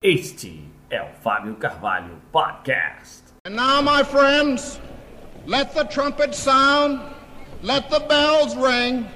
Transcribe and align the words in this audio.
Este 0.00 0.62
é 0.90 1.02
o 1.02 1.08
Fábio 1.24 1.56
Carvalho 1.56 2.22
Podcast. 2.32 3.34
And 3.44 3.56
now, 3.56 3.82
my 3.82 4.04
friends, 4.04 4.78
let 5.44 5.74
the 5.74 5.82
trumpet 5.82 6.36
sound, 6.36 7.00
let 7.64 7.90
the 7.90 7.98
bells 7.98 8.54
ring, 8.54 9.08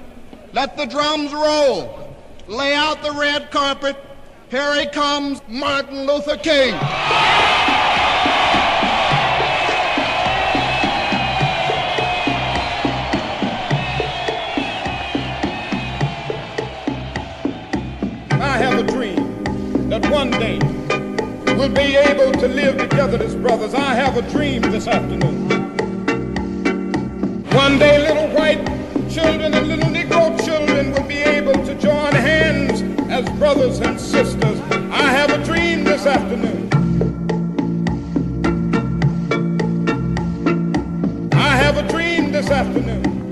let 0.51 0.75
the 0.75 0.85
drums 0.85 1.31
roll. 1.31 2.13
Lay 2.49 2.75
out 2.75 3.01
the 3.01 3.11
red 3.11 3.49
carpet. 3.49 3.95
Here 4.49 4.77
he 4.77 4.85
comes, 4.87 5.41
Martin 5.47 6.05
Luther 6.05 6.35
King. 6.35 6.73
I 18.33 18.57
have 18.57 18.79
a 18.79 18.83
dream 18.83 19.89
that 19.89 20.05
one 20.11 20.29
day 20.29 20.72
we'll 21.63 21.73
be 21.73 21.95
able 21.95 22.29
to 22.33 22.47
live 22.49 22.77
together 22.77 23.23
as 23.23 23.35
brothers. 23.35 23.73
I 23.73 23.93
have 23.93 24.17
a 24.17 24.21
dream 24.31 24.63
this 24.63 24.85
afternoon. 24.85 25.47
One 27.53 27.79
day, 27.79 28.05
little 28.05 28.27
white 28.35 28.65
children 29.09 29.53
and 29.53 29.69
little 29.69 29.89
Negro 29.89 30.37
children 30.43 30.91
will 30.91 31.07
be 31.07 31.19
able 31.19 31.53
to 31.53 31.73
join 31.75 32.11
hands 32.11 32.81
as 33.09 33.29
brothers 33.39 33.79
and 33.79 33.97
sisters. 33.99 34.59
I 34.91 35.03
have 35.03 35.29
a 35.29 35.41
dream 35.45 35.85
this 35.85 36.05
afternoon. 36.05 36.69
I 41.31 41.55
have 41.55 41.77
a 41.77 41.87
dream 41.87 42.33
this 42.33 42.49
afternoon. 42.49 43.22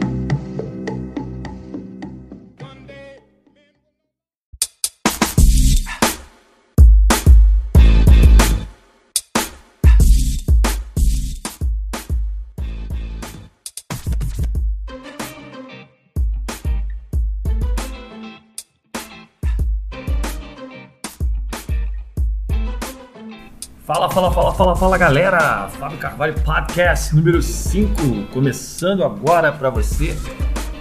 Fala, 24.02 24.10
fala, 24.12 24.32
fala, 24.34 24.56
fala, 24.56 24.76
fala 24.76 24.98
galera! 24.98 25.70
Fábio 25.70 26.00
Carvalho 26.00 26.34
Podcast 26.42 27.16
número 27.16 27.40
5, 27.40 28.30
começando 28.34 29.04
agora 29.04 29.52
para 29.52 29.70
você. 29.70 30.18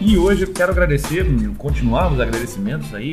E 0.00 0.16
hoje 0.16 0.44
eu 0.44 0.52
quero 0.54 0.72
agradecer, 0.72 1.26
continuar 1.58 2.10
os 2.10 2.18
agradecimentos 2.18 2.94
aí, 2.94 3.12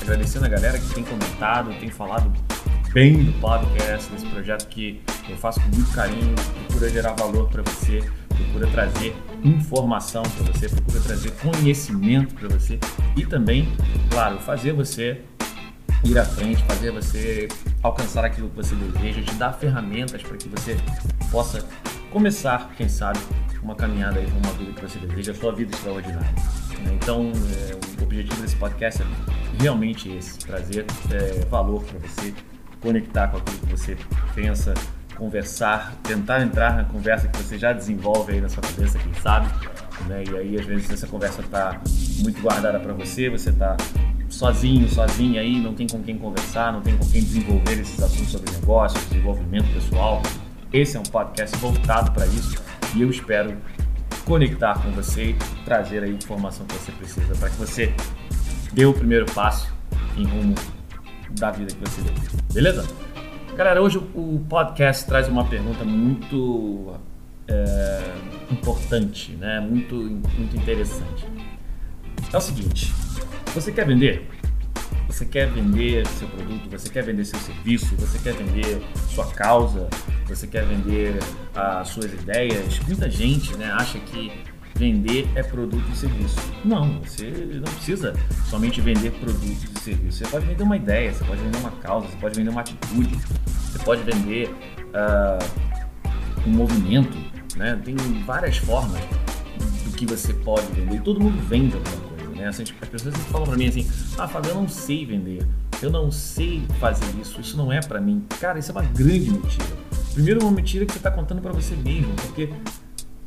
agradecendo 0.00 0.46
a 0.46 0.48
galera 0.48 0.78
que 0.78 0.94
tem 0.94 1.02
comentado, 1.02 1.74
tem 1.80 1.90
falado 1.90 2.32
bem 2.92 3.24
do 3.24 3.32
podcast, 3.40 4.08
desse 4.12 4.26
projeto 4.26 4.68
que 4.68 5.02
eu 5.28 5.36
faço 5.36 5.60
com 5.60 5.68
muito 5.74 5.92
carinho, 5.96 6.32
procura 6.68 6.88
gerar 6.88 7.14
valor 7.14 7.48
para 7.48 7.62
você, 7.62 8.04
procura 8.28 8.68
trazer 8.68 9.16
informação 9.42 10.22
para 10.22 10.52
você, 10.52 10.68
procura 10.68 11.00
trazer 11.00 11.32
conhecimento 11.32 12.36
para 12.36 12.48
você 12.50 12.78
e 13.16 13.26
também, 13.26 13.68
claro, 14.12 14.38
fazer 14.38 14.74
você 14.74 15.24
ir 16.04 16.18
à 16.18 16.24
frente, 16.24 16.62
fazer 16.64 16.90
você 16.90 17.48
alcançar 17.82 18.24
aquilo 18.24 18.48
que 18.50 18.56
você 18.56 18.74
deseja, 18.74 19.22
te 19.22 19.34
dar 19.34 19.52
ferramentas 19.52 20.22
para 20.22 20.36
que 20.36 20.48
você 20.48 20.76
possa 21.30 21.64
começar, 22.10 22.70
quem 22.76 22.88
sabe, 22.88 23.18
uma 23.62 23.74
caminhada 23.74 24.18
aí 24.18 24.26
com 24.30 24.38
uma 24.38 24.52
vida 24.54 24.72
que 24.72 24.82
você 24.82 24.98
deseja, 24.98 25.32
a 25.32 25.34
sua 25.34 25.52
vida 25.52 25.74
extraordinária. 25.74 26.30
né? 26.80 26.98
Então, 27.00 27.30
é, 27.32 28.00
o 28.00 28.02
objetivo 28.02 28.40
desse 28.42 28.56
podcast 28.56 29.02
é 29.02 29.62
realmente 29.62 30.08
esse, 30.10 30.38
trazer 30.38 30.86
é, 31.10 31.44
valor 31.46 31.84
para 31.84 31.98
você, 31.98 32.34
conectar 32.80 33.28
com 33.28 33.36
aquilo 33.36 33.58
que 33.58 33.66
você 33.66 33.96
pensa, 34.34 34.74
conversar, 35.16 35.94
tentar 36.02 36.40
entrar 36.40 36.76
na 36.76 36.84
conversa 36.84 37.28
que 37.28 37.36
você 37.36 37.58
já 37.58 37.72
desenvolve 37.72 38.32
aí 38.32 38.40
na 38.40 38.48
sua 38.48 38.62
cabeça, 38.62 38.98
quem 38.98 39.12
sabe, 39.14 39.48
né? 40.06 40.24
E 40.26 40.36
aí 40.36 40.58
às 40.58 40.64
vezes 40.64 40.90
essa 40.90 41.06
conversa 41.06 41.42
tá 41.42 41.78
muito 42.20 42.40
guardada 42.40 42.80
para 42.80 42.94
você, 42.94 43.28
você 43.28 43.52
tá 43.52 43.76
sozinho, 44.40 44.88
sozinha 44.88 45.42
aí, 45.42 45.60
não 45.60 45.74
tem 45.74 45.86
com 45.86 46.02
quem 46.02 46.16
conversar, 46.16 46.72
não 46.72 46.80
tem 46.80 46.96
com 46.96 47.06
quem 47.06 47.22
desenvolver 47.22 47.78
esses 47.78 48.02
assuntos 48.02 48.32
sobre 48.32 48.50
negócios, 48.52 49.04
desenvolvimento 49.10 49.70
pessoal. 49.74 50.22
Esse 50.72 50.96
é 50.96 51.00
um 51.00 51.02
podcast 51.02 51.54
voltado 51.58 52.10
para 52.12 52.24
isso 52.24 52.56
e 52.96 53.02
eu 53.02 53.10
espero 53.10 53.54
conectar 54.24 54.82
com 54.82 54.90
você 54.92 55.36
trazer 55.66 56.02
a 56.02 56.08
informação 56.08 56.64
que 56.64 56.74
você 56.74 56.90
precisa 56.92 57.34
para 57.34 57.50
que 57.50 57.56
você 57.56 57.94
dê 58.72 58.86
o 58.86 58.94
primeiro 58.94 59.26
passo 59.26 59.70
em 60.16 60.24
rumo 60.24 60.54
da 61.32 61.50
vida 61.50 61.74
que 61.74 61.80
você 61.80 62.00
deseja. 62.00 62.30
Beleza? 62.50 62.86
Galera, 63.54 63.82
hoje 63.82 63.98
o 63.98 64.40
podcast 64.48 65.04
traz 65.04 65.28
uma 65.28 65.44
pergunta 65.44 65.84
muito 65.84 66.94
é, 67.46 68.14
importante, 68.50 69.32
né? 69.32 69.60
muito, 69.60 69.96
muito 69.96 70.56
interessante. 70.56 71.26
É 72.32 72.36
o 72.38 72.40
seguinte: 72.40 72.90
você 73.54 73.72
quer 73.72 73.86
vender? 73.86 74.28
Você 75.08 75.24
quer 75.24 75.50
vender 75.50 76.06
seu 76.06 76.28
produto? 76.28 76.70
Você 76.70 76.88
quer 76.88 77.02
vender 77.02 77.24
seu 77.24 77.38
serviço? 77.40 77.96
Você 77.96 78.18
quer 78.18 78.34
vender 78.34 78.80
sua 79.08 79.26
causa? 79.32 79.88
Você 80.26 80.46
quer 80.46 80.64
vender 80.64 81.18
as 81.54 81.88
suas 81.88 82.12
ideias? 82.12 82.78
Muita 82.86 83.10
gente 83.10 83.56
né, 83.56 83.70
acha 83.72 83.98
que 83.98 84.30
vender 84.76 85.28
é 85.34 85.42
produto 85.42 85.84
e 85.92 85.96
serviço. 85.96 86.38
Não, 86.64 87.00
você 87.00 87.28
não 87.28 87.72
precisa 87.72 88.14
somente 88.48 88.80
vender 88.80 89.10
produtos 89.10 89.64
e 89.64 89.80
serviços. 89.80 90.18
Você 90.18 90.28
pode 90.28 90.46
vender 90.46 90.62
uma 90.62 90.76
ideia, 90.76 91.12
você 91.12 91.24
pode 91.24 91.42
vender 91.42 91.58
uma 91.58 91.72
causa, 91.72 92.06
você 92.06 92.16
pode 92.16 92.36
vender 92.36 92.50
uma 92.50 92.60
atitude, 92.60 93.18
você 93.46 93.78
pode 93.80 94.02
vender 94.02 94.54
ah, 94.94 95.38
um 96.46 96.50
movimento. 96.50 97.18
Né? 97.56 97.78
Tem 97.84 97.96
várias 98.24 98.58
formas 98.58 99.00
do 99.84 99.90
que 99.96 100.06
você 100.06 100.32
pode 100.32 100.66
vender. 100.72 101.02
Todo 101.02 101.20
mundo 101.20 101.38
vende 101.48 101.74
alguma 101.74 101.96
coisa. 101.96 102.09
Né? 102.40 102.48
Assim, 102.48 102.64
tipo, 102.64 102.82
as 102.82 102.88
pessoas 102.88 103.14
falam 103.26 103.46
pra 103.46 103.56
mim 103.56 103.68
assim: 103.68 103.86
Ah, 104.18 104.26
Fábio, 104.26 104.50
eu 104.50 104.54
não 104.54 104.68
sei 104.68 105.04
vender. 105.04 105.46
Eu 105.82 105.90
não 105.90 106.10
sei 106.10 106.62
fazer 106.78 107.06
isso. 107.20 107.40
Isso 107.40 107.56
não 107.56 107.72
é 107.72 107.80
pra 107.80 108.00
mim. 108.00 108.24
Cara, 108.40 108.58
isso 108.58 108.70
é 108.70 108.74
uma 108.74 108.82
grande 108.82 109.30
mentira. 109.30 109.64
Primeiro, 110.12 110.42
uma 110.42 110.50
mentira 110.50 110.84
que 110.84 110.92
você 110.92 110.98
tá 110.98 111.10
contando 111.10 111.40
pra 111.40 111.52
você 111.52 111.74
mesmo. 111.76 112.12
Porque 112.14 112.50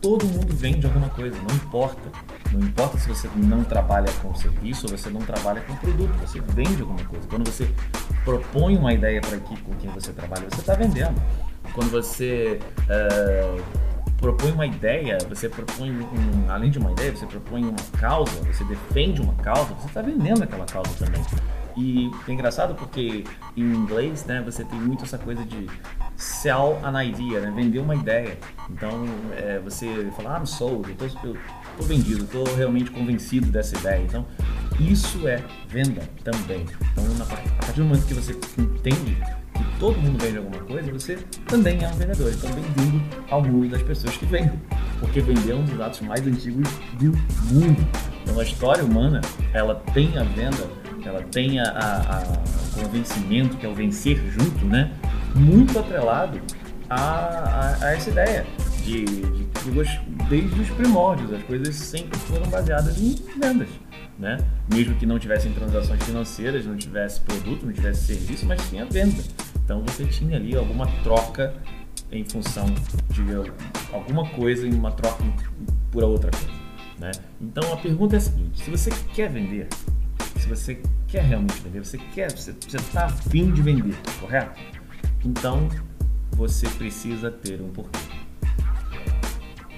todo 0.02 0.26
mundo 0.26 0.54
vende 0.54 0.86
alguma 0.86 1.10
coisa, 1.10 1.38
não 1.48 1.56
importa. 1.56 2.02
Não 2.52 2.60
importa 2.60 2.98
se 2.98 3.08
você 3.08 3.30
não 3.36 3.64
trabalha 3.64 4.12
com 4.22 4.36
serviço 4.36 4.86
ou 4.86 4.98
você 4.98 5.10
não 5.10 5.22
trabalha 5.22 5.62
com 5.62 5.76
produto, 5.78 6.12
você 6.20 6.40
vende 6.42 6.82
alguma 6.82 7.04
coisa. 7.06 7.26
Quando 7.28 7.50
você 7.50 7.68
propõe 8.24 8.78
uma 8.78 8.94
ideia 8.94 9.22
para 9.22 9.36
a 9.36 9.38
equipe 9.38 9.62
com 9.62 9.74
quem 9.76 9.90
você 9.92 10.12
trabalha, 10.12 10.48
você 10.50 10.60
está 10.60 10.76
vendendo. 10.76 11.20
Quando 11.74 11.90
você 11.90 12.60
eh, 12.90 13.58
propõe 14.24 14.52
uma 14.54 14.66
ideia, 14.66 15.18
você 15.28 15.50
propõe, 15.50 15.92
um, 15.92 16.50
além 16.50 16.72
de 16.72 16.80
uma 16.80 16.94
ideia, 16.94 17.14
você 17.14 17.26
propõe 17.26 17.62
uma 17.62 18.00
causa, 18.00 18.32
você 18.44 18.64
defende 18.64 19.22
uma 19.22 19.34
causa, 19.36 19.74
você 19.74 19.88
está 19.88 20.02
vendendo 20.02 20.42
aquela 20.42 20.66
causa 20.66 20.90
também. 20.98 21.22
E 21.76 22.10
é 22.26 22.32
engraçado 22.32 22.74
porque 22.74 23.26
em 23.58 23.62
inglês, 23.62 24.24
né, 24.24 24.42
você 24.42 24.64
tem 24.64 24.80
muito 24.80 25.04
essa 25.04 25.18
coisa 25.18 25.44
de 25.44 25.68
sell 26.16 26.80
an 26.86 27.04
idea, 27.04 27.42
né, 27.42 27.52
vender 27.54 27.80
uma 27.80 27.96
ideia. 27.96 28.38
Então, 28.70 29.04
é, 29.36 29.60
você 29.60 30.10
fala, 30.16 30.38
ah, 30.38 30.40
I'm 30.40 30.46
sold, 30.46 30.90
eu 30.90 30.96
tô, 30.96 31.28
eu 31.28 31.38
tô 31.78 31.84
vendido, 31.84 32.26
tô 32.26 32.46
realmente 32.56 32.92
convencido 32.92 33.48
dessa 33.48 33.76
ideia. 33.76 34.04
Então, 34.04 34.26
isso 34.80 35.28
é 35.28 35.44
venda 35.68 36.08
também. 36.24 36.66
Então, 36.94 37.04
na, 37.16 37.26
a 37.26 37.66
partir 37.66 37.82
do 37.82 37.86
momento 37.86 38.06
que 38.06 38.14
você 38.14 38.32
entende 38.58 39.18
todo 39.84 40.00
mundo 40.00 40.18
vende 40.24 40.38
alguma 40.38 40.64
coisa, 40.64 40.90
você 40.94 41.18
também 41.46 41.84
é 41.84 41.90
um 41.90 41.94
vendedor. 41.96 42.32
Então, 42.32 42.50
bem-vindo 42.52 43.04
ao 43.30 43.44
mundo 43.44 43.68
das 43.68 43.82
pessoas 43.82 44.16
que 44.16 44.26
vendem. 44.26 44.58
Porque 45.02 45.20
vender 45.20 45.52
é 45.52 45.56
um 45.56 45.66
dos 45.66 45.82
atos 45.82 46.00
mais 46.00 46.26
antigos 46.26 46.70
do 46.94 47.08
mundo. 47.54 47.86
Então, 48.22 48.40
a 48.40 48.44
história 48.44 48.82
humana, 48.82 49.20
ela 49.52 49.76
tem 49.94 50.18
a 50.18 50.24
venda, 50.24 50.70
ela 51.06 51.22
tem 51.24 51.60
a, 51.60 51.66
a, 51.66 52.18
a 52.18 52.22
o 52.22 52.82
convencimento, 52.82 53.58
que 53.58 53.66
é 53.66 53.70
o 53.70 53.76
vencer 53.76 54.16
junto, 54.32 54.66
né? 54.66 54.90
Muito 55.36 55.78
atrelado 55.78 56.40
a, 56.90 57.76
a, 57.82 57.92
essa 57.92 58.10
ideia 58.10 58.46
de, 58.86 59.04
de, 59.04 59.44
de 59.44 60.00
desde 60.30 60.62
os 60.62 60.70
primórdios. 60.70 61.34
As 61.34 61.44
coisas 61.44 61.76
sempre 61.76 62.18
foram 62.20 62.48
baseadas 62.50 63.02
em 63.02 63.16
vendas. 63.38 63.68
Né? 64.18 64.38
Mesmo 64.74 64.96
que 64.96 65.06
não 65.06 65.20
tivessem 65.20 65.52
transações 65.52 66.02
financeiras, 66.04 66.66
não 66.66 66.78
tivesse 66.78 67.20
produto, 67.20 67.66
não 67.66 67.74
tivesse 67.74 68.06
serviço, 68.06 68.46
mas 68.46 68.62
tinha 68.70 68.86
venda. 68.86 69.22
Então 69.64 69.82
você 69.82 70.06
tinha 70.06 70.38
ali 70.38 70.56
alguma 70.56 70.88
troca 71.04 71.54
em 72.12 72.24
função 72.26 72.66
de 73.10 73.24
alguma 73.92 74.28
coisa 74.30 74.68
em 74.68 74.74
uma 74.74 74.92
troca 74.92 75.24
por 75.92 76.04
outra 76.04 76.30
coisa. 76.32 76.64
Né? 77.00 77.12
Então 77.42 77.74
a 77.74 77.78
pergunta 77.78 78.16
é 78.16 78.18
a 78.18 78.22
seguinte: 78.22 78.62
se 78.62 78.70
você 78.70 78.90
quer 79.14 79.30
vender, 79.30 79.68
se 80.38 80.48
você 80.48 80.82
quer 81.08 81.24
realmente 81.24 81.62
vender, 81.62 81.84
você 81.84 81.98
quer, 81.98 82.32
você 82.32 82.52
está 82.52 83.06
afim 83.06 83.52
de 83.52 83.62
vender, 83.62 83.96
correto? 84.20 84.60
Então 85.24 85.70
você 86.32 86.68
precisa 86.70 87.32
ter 87.32 87.62
um 87.62 87.70
porquê. 87.70 88.00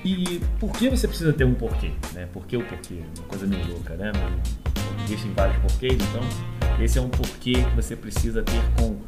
E 0.04 0.40
por 0.60 0.72
que 0.72 0.90
você 0.90 1.08
precisa 1.08 1.34
ter 1.34 1.46
um 1.46 1.56
porquê? 1.56 1.92
Né? 2.14 2.28
Por 2.32 2.46
que 2.46 2.56
o 2.58 2.64
porquê? 2.64 3.02
Uma 3.18 3.28
coisa 3.28 3.48
meio 3.48 3.68
louca, 3.68 3.96
né? 3.96 4.12
Existem 5.04 5.34
vários 5.34 5.58
porquês, 5.58 5.94
então 5.94 6.22
esse 6.84 6.98
é 6.98 7.02
um 7.02 7.10
porquê 7.10 7.54
que 7.54 7.76
você 7.76 7.96
precisa 7.96 8.44
ter 8.44 8.62
com 8.78 9.00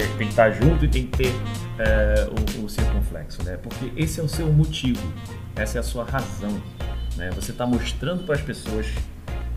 tem 0.00 0.16
que 0.16 0.24
estar 0.24 0.50
junto 0.50 0.84
e 0.84 0.88
tem 0.88 1.06
que 1.06 1.18
ter 1.18 1.34
é, 1.78 2.28
o, 2.58 2.64
o 2.64 2.68
circunflexo, 2.68 3.42
né? 3.44 3.56
Porque 3.56 3.92
esse 3.96 4.20
é 4.20 4.22
o 4.22 4.28
seu 4.28 4.52
motivo, 4.52 5.02
essa 5.54 5.78
é 5.78 5.80
a 5.80 5.82
sua 5.82 6.04
razão, 6.04 6.60
né? 7.16 7.30
Você 7.34 7.52
está 7.52 7.66
mostrando 7.66 8.24
para 8.24 8.34
as 8.34 8.40
pessoas 8.40 8.86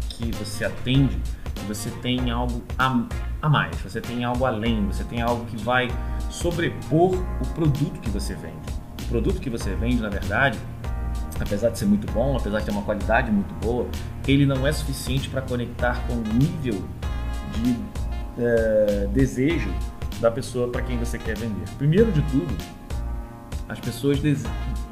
que 0.09 0.31
você 0.31 0.65
atende 0.65 1.17
que 1.53 1.65
você 1.65 1.89
tem 2.01 2.29
algo 2.29 2.63
a, 2.77 3.03
a 3.41 3.49
mais, 3.49 3.75
você 3.77 3.99
tem 3.99 4.23
algo 4.23 4.45
além, 4.45 4.85
você 4.85 5.03
tem 5.03 5.21
algo 5.21 5.45
que 5.45 5.57
vai 5.57 5.87
sobrepor 6.29 7.15
o 7.41 7.47
produto 7.53 7.99
que 7.99 8.09
você 8.09 8.35
vende. 8.35 8.77
O 9.03 9.07
produto 9.09 9.39
que 9.39 9.49
você 9.49 9.73
vende, 9.75 10.01
na 10.01 10.09
verdade, 10.09 10.57
apesar 11.39 11.69
de 11.69 11.79
ser 11.79 11.85
muito 11.85 12.11
bom, 12.11 12.35
apesar 12.37 12.59
de 12.59 12.65
ter 12.65 12.71
uma 12.71 12.81
qualidade 12.83 13.31
muito 13.31 13.53
boa, 13.55 13.87
ele 14.27 14.45
não 14.45 14.67
é 14.67 14.71
suficiente 14.71 15.29
para 15.29 15.41
conectar 15.41 16.05
com 16.07 16.13
o 16.13 16.21
nível 16.21 16.83
de 17.53 17.77
é, 18.39 19.07
desejo 19.11 19.69
da 20.19 20.31
pessoa 20.31 20.69
para 20.69 20.81
quem 20.81 20.97
você 20.97 21.17
quer 21.17 21.37
vender. 21.37 21.65
Primeiro 21.77 22.11
de 22.11 22.21
tudo, 22.23 22.55
as 23.69 23.79
pessoas 23.79 24.19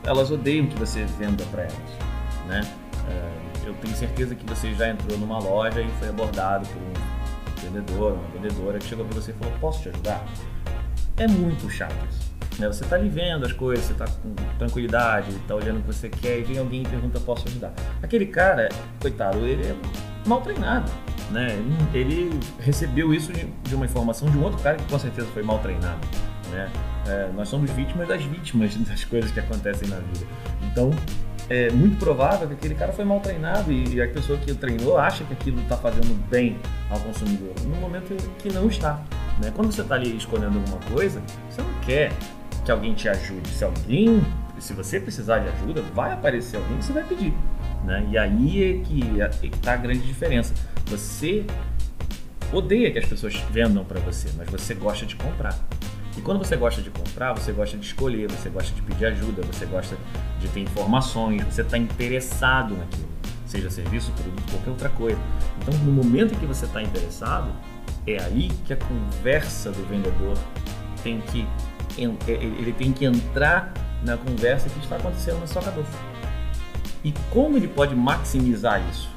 elas 0.04 0.32
odeiam 0.32 0.68
que 0.68 0.78
você 0.78 1.06
venda 1.06 1.44
para 1.46 1.64
elas, 1.64 2.48
né? 2.48 2.62
É, 3.10 3.68
eu 3.68 3.74
tenho 3.76 3.96
certeza 3.96 4.36
que 4.36 4.46
você 4.46 4.74
já 4.74 4.90
entrou 4.90 5.18
numa 5.18 5.40
loja 5.40 5.82
e 5.82 5.90
foi 6.00 6.10
abordado 6.10 6.68
por 6.68 6.82
um 6.82 7.62
vendedor, 7.62 8.14
uma 8.14 8.28
vendedora 8.30 8.78
que 8.78 8.86
chegou 8.86 9.06
para 9.06 9.16
você 9.20 9.32
e 9.32 9.34
falou: 9.34 9.54
"Posso 9.60 9.82
te 9.82 9.90
ajudar?" 9.90 10.24
É 11.18 11.28
muito 11.28 11.70
chato 11.70 11.96
isso. 12.10 12.36
Né? 12.60 12.68
Você 12.68 12.84
está 12.84 12.96
ali 12.96 13.10
vendo 13.10 13.46
as 13.46 13.54
coisas, 13.54 13.86
você 13.86 13.94
está 13.94 14.06
com 14.06 14.34
tranquilidade, 14.58 15.32
está 15.32 15.56
olhando 15.56 15.80
o 15.80 15.82
que 15.82 15.88
você 15.88 16.10
quer 16.10 16.40
e 16.40 16.44
vem 16.44 16.58
alguém 16.58 16.84
e 16.84 16.88
pergunta: 16.88 17.20
"Posso 17.20 17.48
ajudar?" 17.48 17.74
Aquele 18.04 18.28
cara, 18.28 18.70
coitado, 19.02 19.40
ele 19.40 19.64
é 19.64 19.76
mal 20.28 20.42
treinado 20.42 20.92
né? 21.32 21.58
Ele 21.94 22.40
recebeu 22.60 23.14
isso 23.14 23.32
de 23.32 23.76
uma 23.76 23.86
informação 23.86 24.30
de 24.30 24.38
um 24.38 24.44
outro 24.44 24.60
cara 24.60 24.78
que 24.78 24.86
com 24.86 25.00
certeza 25.00 25.28
foi 25.34 25.44
mal 25.44 25.60
treinado, 25.60 26.08
né? 26.52 26.70
É, 27.08 27.30
nós 27.36 27.50
somos 27.50 27.70
vítimas 27.72 28.08
das 28.08 28.24
vítimas 28.24 28.76
das 28.86 29.04
coisas 29.04 29.32
que 29.32 29.40
acontecem 29.40 29.88
na 29.88 29.98
vida. 29.98 30.26
Então, 30.64 30.92
é 31.50 31.70
muito 31.70 31.98
provável 31.98 32.48
que 32.48 32.56
aquele 32.56 32.76
cara 32.76 32.92
foi 32.92 33.06
mal 33.06 33.20
treinado 33.20 33.72
e 33.72 34.02
a 34.02 34.08
pessoa 34.08 34.38
que 34.38 34.52
o 34.52 34.56
treinou 34.56 34.98
acha 34.98 35.24
que 35.24 35.34
aquilo 35.34 35.62
está 35.62 35.78
fazendo 35.78 36.16
bem 36.28 36.58
ao 36.90 37.00
consumidor, 37.00 37.54
no 37.66 37.76
momento 37.76 38.16
que 38.40 38.52
não 38.52 38.68
está. 38.68 39.02
Né? 39.42 39.52
Quando 39.56 39.72
você 39.72 39.82
está 39.82 39.96
ali 39.96 40.16
escolhendo 40.18 40.58
alguma 40.58 40.80
coisa, 40.92 41.22
você 41.50 41.62
não 41.62 41.74
quer 41.82 42.12
que 42.64 42.72
alguém 42.72 42.94
te 42.94 43.08
ajude. 43.08 43.48
Se 43.50 43.64
alguém, 43.64 44.26
se 44.58 44.74
você 44.74 45.00
precisar 45.00 45.40
de 45.40 45.50
ajuda, 45.50 45.84
vai 45.94 46.14
aparecer 46.14 46.58
alguém 46.58 46.78
que 46.78 46.86
você 46.86 46.94
vai 46.94 47.04
pedir. 47.04 47.34
Né? 47.86 48.08
E 48.12 48.18
aí 48.18 48.64
é 48.64 48.84
que 48.84 49.22
é 49.22 49.48
está 49.48 49.74
a 49.74 49.78
grande 49.78 50.06
diferença. 50.06 50.54
Você 50.88 51.46
odeia 52.52 52.92
que 52.92 53.00
as 53.00 53.06
pessoas 53.06 53.36
vendam 53.52 53.84
para 53.84 54.00
você, 54.00 54.30
mas 54.38 54.50
você 54.50 54.74
gosta 54.74 55.06
de 55.06 55.16
comprar. 55.16 55.58
E 56.18 56.22
quando 56.22 56.38
você 56.38 56.56
gosta 56.56 56.82
de 56.82 56.90
comprar, 56.90 57.34
você 57.34 57.52
gosta 57.52 57.78
de 57.78 57.86
escolher, 57.86 58.30
você 58.32 58.50
gosta 58.50 58.74
de 58.74 58.82
pedir 58.82 59.06
ajuda, 59.08 59.42
você 59.42 59.66
gosta 59.66 59.98
de 60.40 60.48
ter 60.48 60.62
informações, 60.62 61.44
você 61.44 61.62
está 61.62 61.78
interessado 61.78 62.76
naquilo, 62.76 63.10
seja 63.46 63.70
serviço, 63.70 64.12
produto, 64.14 64.52
qualquer 64.52 64.70
outra 64.70 64.90
coisa. 64.90 65.20
Então, 65.62 65.78
no 65.80 65.92
momento 65.92 66.34
em 66.34 66.38
que 66.38 66.46
você 66.46 66.66
está 66.66 66.82
interessado, 66.82 67.52
é 68.08 68.22
aí 68.22 68.50
que 68.66 68.72
a 68.72 68.78
conversa 68.78 69.72
do 69.72 69.86
vendedor 69.88 70.38
tem 71.04 71.20
que 71.22 71.46
é, 71.98 72.34
ele 72.34 72.74
tem 72.74 72.92
que 72.92 73.06
entrar 73.06 73.74
na 74.04 74.18
conversa 74.18 74.70
que 74.70 74.80
está 74.80 74.98
acontecendo 74.98 75.40
na 75.40 75.48
sua 75.48 75.62
cabeça. 75.62 76.15
E 77.06 77.14
como 77.30 77.56
ele 77.56 77.68
pode 77.68 77.96
maximizar 77.96 78.82
isso? 78.90 79.08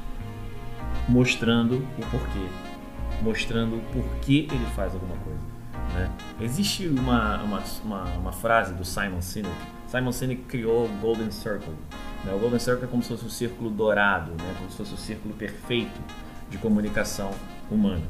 Mostrando 1.07 1.77
o 1.97 2.05
porquê. 2.11 2.47
Mostrando 3.23 3.77
o 3.77 3.81
porquê 3.91 4.47
ele 4.51 4.65
faz 4.75 4.93
alguma 4.93 5.15
coisa. 5.15 5.39
Né? 5.95 6.11
Existe 6.39 6.87
uma, 6.87 7.41
uma, 7.41 7.63
uma, 7.83 8.03
uma, 8.03 8.31
frase 8.31 8.75
do 8.75 8.85
Simon 8.85 9.23
Sinek. 9.23 9.55
Simon 9.87 10.11
Sinek 10.11 10.43
criou 10.43 10.85
o 10.85 10.89
Golden 11.01 11.31
Circle. 11.31 11.73
Né? 12.23 12.31
O 12.31 12.37
Golden 12.37 12.59
Circle 12.59 12.83
é 12.83 12.87
como 12.87 13.01
se 13.01 13.09
fosse 13.09 13.25
um 13.25 13.29
círculo 13.29 13.71
dourado, 13.71 14.33
né? 14.33 14.53
como 14.59 14.69
se 14.69 14.77
fosse 14.77 14.91
o 14.91 14.93
um 14.93 14.97
círculo 14.97 15.33
perfeito 15.33 15.99
de 16.47 16.59
comunicação 16.59 17.31
humana. 17.71 18.03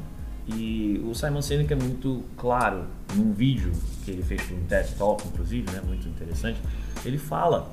E 0.46 1.02
o 1.10 1.16
Simon 1.16 1.42
Sinek 1.42 1.72
é 1.72 1.78
muito 1.78 2.26
claro 2.36 2.84
num 3.16 3.32
vídeo 3.32 3.72
que 4.04 4.12
ele 4.12 4.24
fez 4.24 4.42
para 4.42 4.58
um 4.58 4.64
TED 4.66 4.96
Talk, 4.96 5.26
inclusive, 5.26 5.72
né? 5.72 5.80
muito 5.88 6.06
interessante. 6.06 6.60
Ele 7.06 7.18
fala 7.18 7.72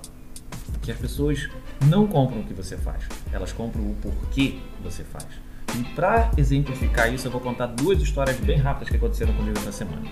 que 0.82 0.90
as 0.90 0.98
pessoas 0.98 1.48
não 1.86 2.06
compram 2.06 2.40
o 2.40 2.44
que 2.44 2.54
você 2.54 2.76
faz, 2.76 3.04
elas 3.32 3.52
compram 3.52 3.82
o 3.82 3.94
porquê 3.96 4.58
você 4.82 5.04
faz. 5.04 5.26
E 5.74 5.84
para 5.94 6.30
exemplificar 6.36 7.12
isso, 7.12 7.26
eu 7.26 7.30
vou 7.30 7.40
contar 7.40 7.66
duas 7.66 8.00
histórias 8.00 8.36
bem 8.38 8.58
rápidas 8.58 8.88
que 8.88 8.96
aconteceram 8.96 9.34
comigo 9.34 9.58
essa 9.58 9.72
semana. 9.72 10.02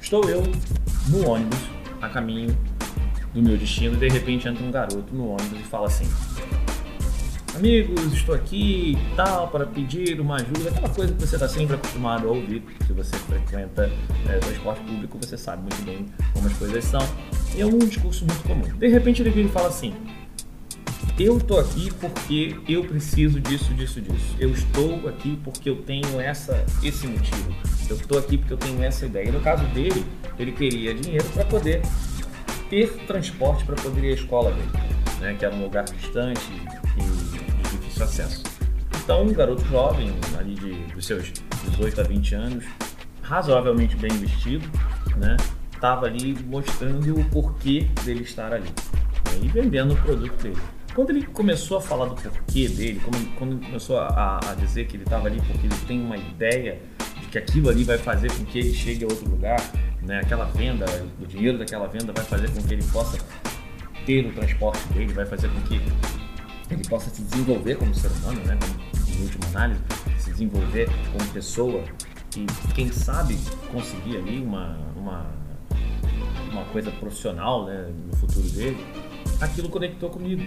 Estou 0.00 0.28
eu 0.28 0.42
no 1.08 1.28
ônibus, 1.28 1.58
a 2.00 2.08
caminho 2.08 2.56
do 3.32 3.42
meu 3.42 3.56
destino, 3.56 3.94
e 3.94 3.98
de 3.98 4.08
repente 4.08 4.48
entra 4.48 4.64
um 4.64 4.70
garoto 4.70 5.14
no 5.14 5.28
ônibus 5.28 5.60
e 5.60 5.62
fala 5.62 5.86
assim: 5.86 6.06
Amigos, 7.56 8.12
estou 8.12 8.34
aqui 8.34 8.98
tal 9.14 9.46
para 9.46 9.64
pedir 9.64 10.20
uma 10.20 10.36
ajuda, 10.36 10.70
aquela 10.70 10.88
coisa 10.88 11.14
que 11.14 11.20
você 11.20 11.36
está 11.36 11.48
sempre 11.48 11.76
acostumado 11.76 12.26
a 12.26 12.32
ouvir, 12.32 12.64
se 12.84 12.92
você 12.92 13.16
frequenta 13.16 13.92
é, 14.28 14.38
transporte 14.38 14.82
público, 14.82 15.18
você 15.22 15.38
sabe 15.38 15.62
muito 15.62 15.82
bem 15.84 16.06
como 16.32 16.48
as 16.48 16.52
coisas 16.54 16.84
são. 16.84 17.00
E 17.56 17.60
é 17.60 17.66
um 17.66 17.78
discurso 17.78 18.24
muito 18.24 18.42
comum. 18.42 18.64
De 18.76 18.88
repente 18.88 19.22
ele 19.22 19.30
vira 19.30 19.48
e 19.48 19.50
fala 19.50 19.68
assim: 19.68 19.94
Eu 21.18 21.38
estou 21.38 21.60
aqui 21.60 21.92
porque 22.00 22.56
eu 22.68 22.84
preciso 22.84 23.40
disso, 23.40 23.72
disso, 23.74 24.00
disso. 24.00 24.36
Eu 24.38 24.50
estou 24.50 25.08
aqui 25.08 25.38
porque 25.44 25.70
eu 25.70 25.76
tenho 25.82 26.20
essa, 26.20 26.64
esse 26.82 27.06
motivo. 27.06 27.54
Eu 27.88 27.96
estou 27.96 28.18
aqui 28.18 28.38
porque 28.38 28.52
eu 28.52 28.58
tenho 28.58 28.82
essa 28.82 29.06
ideia. 29.06 29.28
E 29.28 29.32
no 29.32 29.40
caso 29.40 29.64
dele, 29.66 30.04
ele 30.38 30.52
queria 30.52 30.94
dinheiro 30.94 31.24
para 31.32 31.44
poder 31.44 31.82
ter 32.68 32.88
transporte 33.06 33.64
para 33.64 33.76
poder 33.76 34.04
ir 34.04 34.10
à 34.10 34.14
escola 34.14 34.50
dele, 34.50 34.70
né, 35.20 35.34
que 35.38 35.44
era 35.44 35.54
um 35.54 35.62
lugar 35.62 35.84
distante 35.84 36.40
difícil 37.62 38.02
acesso. 38.02 38.42
Então, 39.02 39.22
um 39.22 39.32
garoto 39.32 39.64
jovem, 39.66 40.12
ali 40.38 40.54
de, 40.54 40.72
dos 40.94 41.04
seus 41.04 41.30
18 41.70 42.00
a 42.00 42.04
20 42.04 42.34
anos, 42.34 42.64
razoavelmente 43.22 43.96
bem 43.96 44.10
vestido, 44.12 44.66
né? 45.16 45.36
Estava 45.74 46.06
ali 46.06 46.36
mostrando 46.46 47.20
o 47.20 47.24
porquê 47.26 47.86
dele 48.04 48.22
estar 48.22 48.52
ali 48.52 48.68
né? 48.68 49.40
e 49.42 49.48
vendendo 49.48 49.94
o 49.94 49.96
produto 49.96 50.42
dele. 50.42 50.56
Quando 50.94 51.10
ele 51.10 51.26
começou 51.26 51.76
a 51.76 51.80
falar 51.80 52.06
do 52.06 52.14
porquê 52.14 52.68
dele, 52.68 53.00
quando 53.04 53.16
ele 53.16 53.60
começou 53.60 53.98
a, 53.98 54.38
a 54.38 54.54
dizer 54.54 54.86
que 54.86 54.96
ele 54.96 55.02
estava 55.02 55.26
ali 55.26 55.40
porque 55.40 55.66
ele 55.66 55.76
tem 55.86 56.00
uma 56.00 56.16
ideia 56.16 56.80
de 57.20 57.26
que 57.26 57.38
aquilo 57.38 57.68
ali 57.68 57.84
vai 57.84 57.98
fazer 57.98 58.32
com 58.32 58.44
que 58.44 58.58
ele 58.58 58.72
chegue 58.72 59.04
a 59.04 59.08
outro 59.08 59.28
lugar, 59.28 59.60
né? 60.02 60.20
aquela 60.20 60.44
venda, 60.44 60.86
o 61.20 61.26
dinheiro 61.26 61.58
daquela 61.58 61.88
venda 61.88 62.12
vai 62.12 62.24
fazer 62.24 62.48
com 62.50 62.62
que 62.62 62.74
ele 62.74 62.84
possa 62.84 63.18
ter 64.06 64.26
o 64.26 64.32
transporte 64.32 64.86
dele, 64.92 65.12
vai 65.12 65.26
fazer 65.26 65.48
com 65.48 65.60
que 65.62 65.80
ele 66.70 66.88
possa 66.88 67.10
se 67.10 67.22
desenvolver 67.22 67.76
como 67.76 67.94
ser 67.94 68.10
humano, 68.12 68.40
né? 68.44 68.58
Em 69.08 69.22
última 69.22 69.46
análise, 69.48 69.80
se 70.18 70.30
desenvolver 70.30 70.88
como 71.12 71.30
pessoa 71.32 71.82
e 72.36 72.46
quem 72.74 72.90
sabe 72.90 73.38
conseguir 73.70 74.16
ali 74.16 74.42
uma, 74.42 74.76
uma, 74.96 75.26
uma 76.54 76.64
coisa 76.66 76.90
profissional 76.92 77.66
né, 77.66 77.92
no 78.06 78.16
futuro 78.16 78.48
dele, 78.50 78.78
aquilo 79.40 79.68
conectou 79.68 80.08
comigo, 80.08 80.42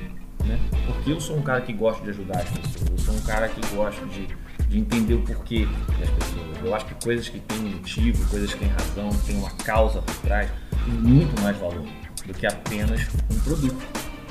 né? 0.45 0.59
Porque 0.85 1.11
eu 1.11 1.19
sou 1.19 1.37
um 1.37 1.41
cara 1.41 1.61
que 1.61 1.73
gosta 1.73 2.03
de 2.03 2.09
ajudar 2.09 2.37
as 2.37 2.49
pessoas, 2.49 2.89
eu 2.89 2.97
sou 2.97 3.13
um 3.13 3.21
cara 3.21 3.49
que 3.49 3.75
gosta 3.75 4.05
de, 4.07 4.27
de 4.67 4.79
entender 4.79 5.15
o 5.15 5.21
porquê 5.21 5.67
das 5.99 6.09
pessoas. 6.09 6.47
Eu 6.63 6.73
acho 6.73 6.85
que 6.85 6.95
coisas 7.03 7.29
que 7.29 7.39
têm 7.41 7.59
motivo, 7.59 8.29
coisas 8.29 8.53
que 8.53 8.59
têm 8.59 8.69
razão, 8.69 9.09
que 9.09 9.27
têm 9.27 9.37
uma 9.37 9.51
causa 9.51 10.01
por 10.01 10.15
trás, 10.17 10.49
têm 10.85 10.93
muito 10.93 11.41
mais 11.41 11.57
valor 11.57 11.85
do 12.25 12.33
que 12.33 12.47
apenas 12.47 13.07
um 13.31 13.39
produto. 13.41 13.85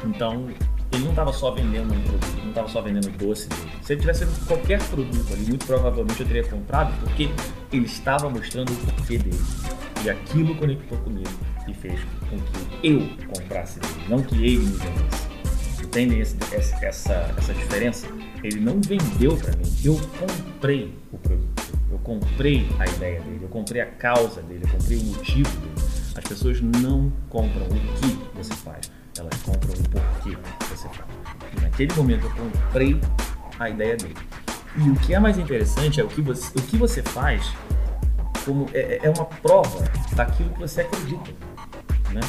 Então, 0.05 0.49
ele 0.93 1.03
não 1.03 1.11
estava 1.11 1.33
só 1.33 1.51
vendendo 1.51 1.93
um 1.93 2.01
produto, 2.01 2.37
não 2.43 2.49
estava 2.49 2.69
só 2.69 2.81
vendendo 2.81 3.11
doce 3.19 3.49
dele. 3.49 3.71
Se 3.83 3.93
ele 3.93 4.01
tivesse 4.01 4.27
qualquer 4.47 4.83
produto 4.89 5.33
ali, 5.33 5.47
muito 5.47 5.67
provavelmente 5.67 6.21
eu 6.21 6.27
teria 6.27 6.45
comprado 6.45 6.93
porque 7.01 7.29
ele 7.73 7.87
estava 7.87 8.31
mostrando 8.31 8.73
o 8.73 8.77
porquê 8.77 9.19
dele. 9.19 9.39
E 10.07 10.11
aquilo 10.11 10.55
conectou 10.55 10.97
comigo 10.99 11.29
e 11.67 11.75
fez 11.75 12.01
com 12.31 12.39
que 12.39 12.87
eu 12.87 13.01
comprasse 13.27 13.81
dele, 13.81 14.07
não 14.09 14.23
que 14.23 14.37
ele 14.37 14.59
me 14.59 14.77
vendesse. 14.77 15.27
Entendem 15.83 16.21
esse, 16.21 16.37
essa, 16.85 17.35
essa 17.37 17.53
diferença? 17.53 18.07
Ele 18.45 18.61
não 18.61 18.81
vendeu 18.81 19.37
para 19.37 19.57
mim, 19.57 19.75
eu 19.85 20.01
comprei 20.19 20.97
o 21.11 21.19
produto. 21.19 21.77
Eu 21.91 21.99
comprei 21.99 22.69
a 22.79 22.87
ideia 22.87 23.21
dele, 23.21 23.41
eu 23.43 23.49
comprei 23.49 23.83
a 23.83 23.87
causa 23.87 24.43
dele, 24.43 24.63
eu 24.63 24.69
comprei 24.69 24.99
o 24.99 25.05
motivo 25.07 25.51
dele. 25.59 25.89
As 26.17 26.25
pessoas 26.25 26.61
não 26.61 27.13
compram 27.29 27.67
o 27.67 28.01
que 28.01 28.37
você 28.37 28.55
faz 28.55 28.89
elas 29.19 29.43
compram 29.43 29.73
o 29.73 29.89
porquê 29.89 30.37
você 30.69 30.89
faz. 30.89 31.11
E 31.57 31.61
naquele 31.61 31.93
momento 31.95 32.27
eu 32.27 32.31
comprei 32.31 33.01
a 33.59 33.71
ideia 33.71 33.97
dele. 33.97 34.17
E 34.77 34.91
o 34.91 34.97
que 34.97 35.15
é 35.15 35.19
mais 35.19 35.39
interessante 35.39 36.01
é 36.01 36.05
o 36.05 36.09
que 36.09 36.21
você, 36.21 36.57
o 36.57 36.63
que 36.63 36.77
você 36.77 37.03
faz 37.03 37.51
como 38.47 38.67
é, 38.73 39.01
é 39.03 39.11
uma 39.11 39.25
prova 39.25 39.85
daquilo 40.15 40.49
que 40.51 40.61
você 40.61 40.83
acredita, 40.83 41.33
né? 42.13 42.21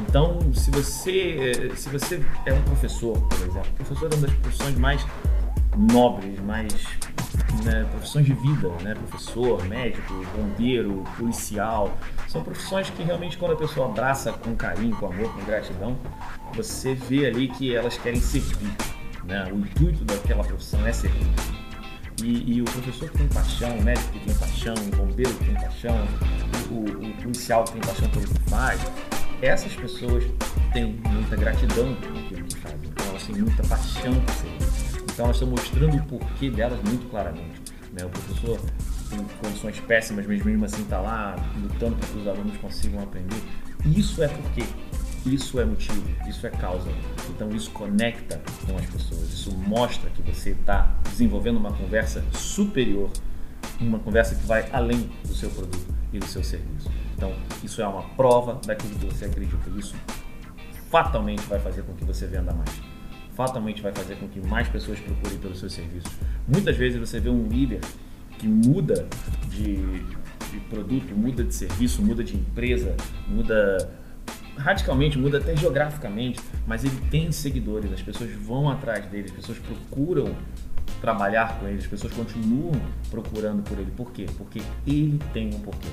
Então, 0.00 0.52
se 0.54 0.70
você 0.70 1.72
se 1.76 1.88
você 1.90 2.24
é 2.46 2.52
um 2.52 2.62
professor, 2.62 3.20
por 3.20 3.38
exemplo, 3.38 3.70
professor 3.76 4.10
é 4.10 4.14
uma 4.16 4.26
das 4.26 4.36
profissões 4.36 4.76
mais 4.76 5.06
nobres, 5.76 6.40
mais 6.40 6.72
né, 7.64 7.86
profissões 7.90 8.26
de 8.26 8.32
vida, 8.32 8.68
né, 8.82 8.94
professor, 8.94 9.62
médico, 9.66 10.14
bombeiro, 10.36 11.04
policial, 11.16 11.96
são 12.26 12.42
profissões 12.42 12.90
que 12.90 13.02
realmente 13.02 13.36
quando 13.36 13.52
a 13.52 13.56
pessoa 13.56 13.88
abraça 13.88 14.32
com 14.32 14.54
carinho, 14.56 14.96
com 14.96 15.06
amor, 15.06 15.32
com 15.32 15.44
gratidão, 15.44 15.96
você 16.54 16.94
vê 16.94 17.26
ali 17.26 17.48
que 17.48 17.74
elas 17.74 17.96
querem 17.98 18.20
servir. 18.20 18.74
Né? 19.24 19.46
O 19.52 19.58
intuito 19.58 20.04
daquela 20.04 20.42
profissão 20.42 20.84
é 20.86 20.92
servir. 20.92 21.57
E, 22.22 22.56
e, 22.56 22.62
o 22.62 22.64
professor 22.64 23.08
tem 23.10 23.28
paixão, 23.28 23.78
o 23.78 23.82
médico 23.82 24.18
tem 24.18 24.34
paixão, 24.34 24.74
o 24.74 24.96
bombeiro 24.96 25.32
tem 25.34 25.54
paixão, 25.54 25.96
o, 26.70 27.06
o, 27.06 27.22
policial 27.22 27.64
tem 27.64 27.80
paixão 27.80 28.08
pelo 28.10 28.26
que 28.26 28.50
faz, 28.50 28.80
essas 29.40 29.72
pessoas 29.74 30.24
têm 30.72 31.00
muita 31.08 31.36
gratidão 31.36 31.90
naquilo 31.90 32.44
que 32.44 32.56
fazem. 32.56 32.78
Então 32.82 33.06
elas 33.06 33.22
têm 33.22 33.36
muita 33.36 33.62
paixão 33.62 34.14
por 34.20 34.34
servir. 34.34 35.02
Então 35.12 35.24
elas 35.26 35.36
estão 35.36 35.48
mostrando 35.48 35.96
o 35.96 36.02
porquê 36.06 36.50
delas 36.50 36.80
muito 36.82 37.08
claramente. 37.08 37.60
Né? 37.92 38.04
O 38.04 38.08
professor 38.08 38.60
tem 39.10 39.18
condições 39.40 39.80
péssimas, 39.80 40.26
mas 40.26 40.44
mesmo 40.44 40.64
assim 40.64 40.82
está 40.82 41.00
lá 41.00 41.36
lutando 41.60 41.96
para 41.96 42.08
que 42.08 42.18
os 42.18 42.26
alunos 42.26 42.56
consigam 42.58 43.02
aprender. 43.02 43.42
Isso 43.84 44.22
é 44.22 44.28
porque 44.28 44.64
isso 45.26 45.60
é 45.60 45.64
motivo, 45.64 46.02
isso 46.28 46.46
é 46.46 46.50
causa. 46.50 46.90
Então 47.30 47.50
isso 47.50 47.70
conecta 47.70 48.40
com 48.66 48.76
as 48.76 48.86
pessoas, 48.86 49.32
isso 49.32 49.52
mostra 49.56 50.10
que 50.10 50.22
você 50.22 50.50
está 50.50 50.94
desenvolvendo 51.10 51.56
uma 51.56 51.72
conversa 51.72 52.24
superior, 52.32 53.10
uma 53.80 53.98
conversa 53.98 54.34
que 54.34 54.46
vai 54.46 54.68
além 54.72 55.10
do 55.24 55.34
seu 55.34 55.50
produto 55.50 55.94
e 56.12 56.18
do 56.18 56.26
seu 56.26 56.42
serviço. 56.42 56.90
Então 57.16 57.34
isso 57.62 57.82
é 57.82 57.86
uma 57.86 58.02
prova 58.10 58.60
daquilo 58.66 58.94
que 58.98 59.06
você 59.06 59.24
acredita. 59.24 59.70
Isso 59.76 59.94
fatalmente 60.90 61.42
vai 61.42 61.58
fazer 61.58 61.82
com 61.82 61.94
que 61.94 62.04
você 62.04 62.26
venda 62.26 62.52
mais. 62.52 62.70
Fatalmente 63.34 63.82
vai 63.82 63.92
fazer 63.92 64.16
com 64.16 64.28
que 64.28 64.40
mais 64.40 64.68
pessoas 64.68 64.98
procurem 64.98 65.38
pelos 65.38 65.58
seus 65.58 65.72
serviços. 65.72 66.10
Muitas 66.46 66.76
vezes 66.76 66.98
você 66.98 67.20
vê 67.20 67.28
um 67.28 67.46
líder 67.46 67.80
que 68.38 68.48
muda 68.48 69.06
de, 69.50 69.76
de 70.50 70.60
produto, 70.68 71.14
muda 71.14 71.44
de 71.44 71.54
serviço, 71.54 72.02
muda 72.02 72.24
de 72.24 72.36
empresa, 72.36 72.96
muda 73.28 73.90
radicalmente, 74.58 75.18
muda 75.18 75.38
até 75.38 75.56
geograficamente, 75.56 76.40
mas 76.66 76.84
ele 76.84 77.00
tem 77.10 77.30
seguidores, 77.32 77.92
as 77.92 78.02
pessoas 78.02 78.30
vão 78.32 78.68
atrás 78.68 79.06
dele, 79.06 79.26
as 79.26 79.32
pessoas 79.34 79.58
procuram 79.58 80.34
trabalhar 81.00 81.58
com 81.58 81.66
ele, 81.66 81.78
as 81.78 81.86
pessoas 81.86 82.12
continuam 82.12 82.72
procurando 83.10 83.62
por 83.62 83.78
ele. 83.78 83.90
Por 83.90 84.12
quê? 84.12 84.26
Porque 84.36 84.60
ele 84.86 85.18
tem 85.32 85.54
um 85.54 85.60
porquê. 85.60 85.88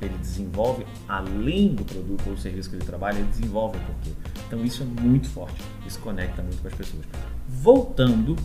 Ele 0.00 0.16
desenvolve, 0.18 0.86
além 1.08 1.74
do 1.74 1.84
produto 1.84 2.28
ou 2.28 2.36
serviço 2.36 2.68
que 2.68 2.76
ele 2.76 2.84
trabalha, 2.84 3.18
ele 3.18 3.28
desenvolve 3.28 3.78
um 3.78 3.80
porquê. 3.80 4.10
Então 4.46 4.64
isso 4.64 4.82
é 4.82 5.02
muito 5.02 5.28
forte, 5.28 5.62
isso 5.86 5.98
conecta 6.00 6.42
muito 6.42 6.60
com 6.60 6.68
as 6.68 6.74
pessoas. 6.74 7.04
Voltando 7.48 8.36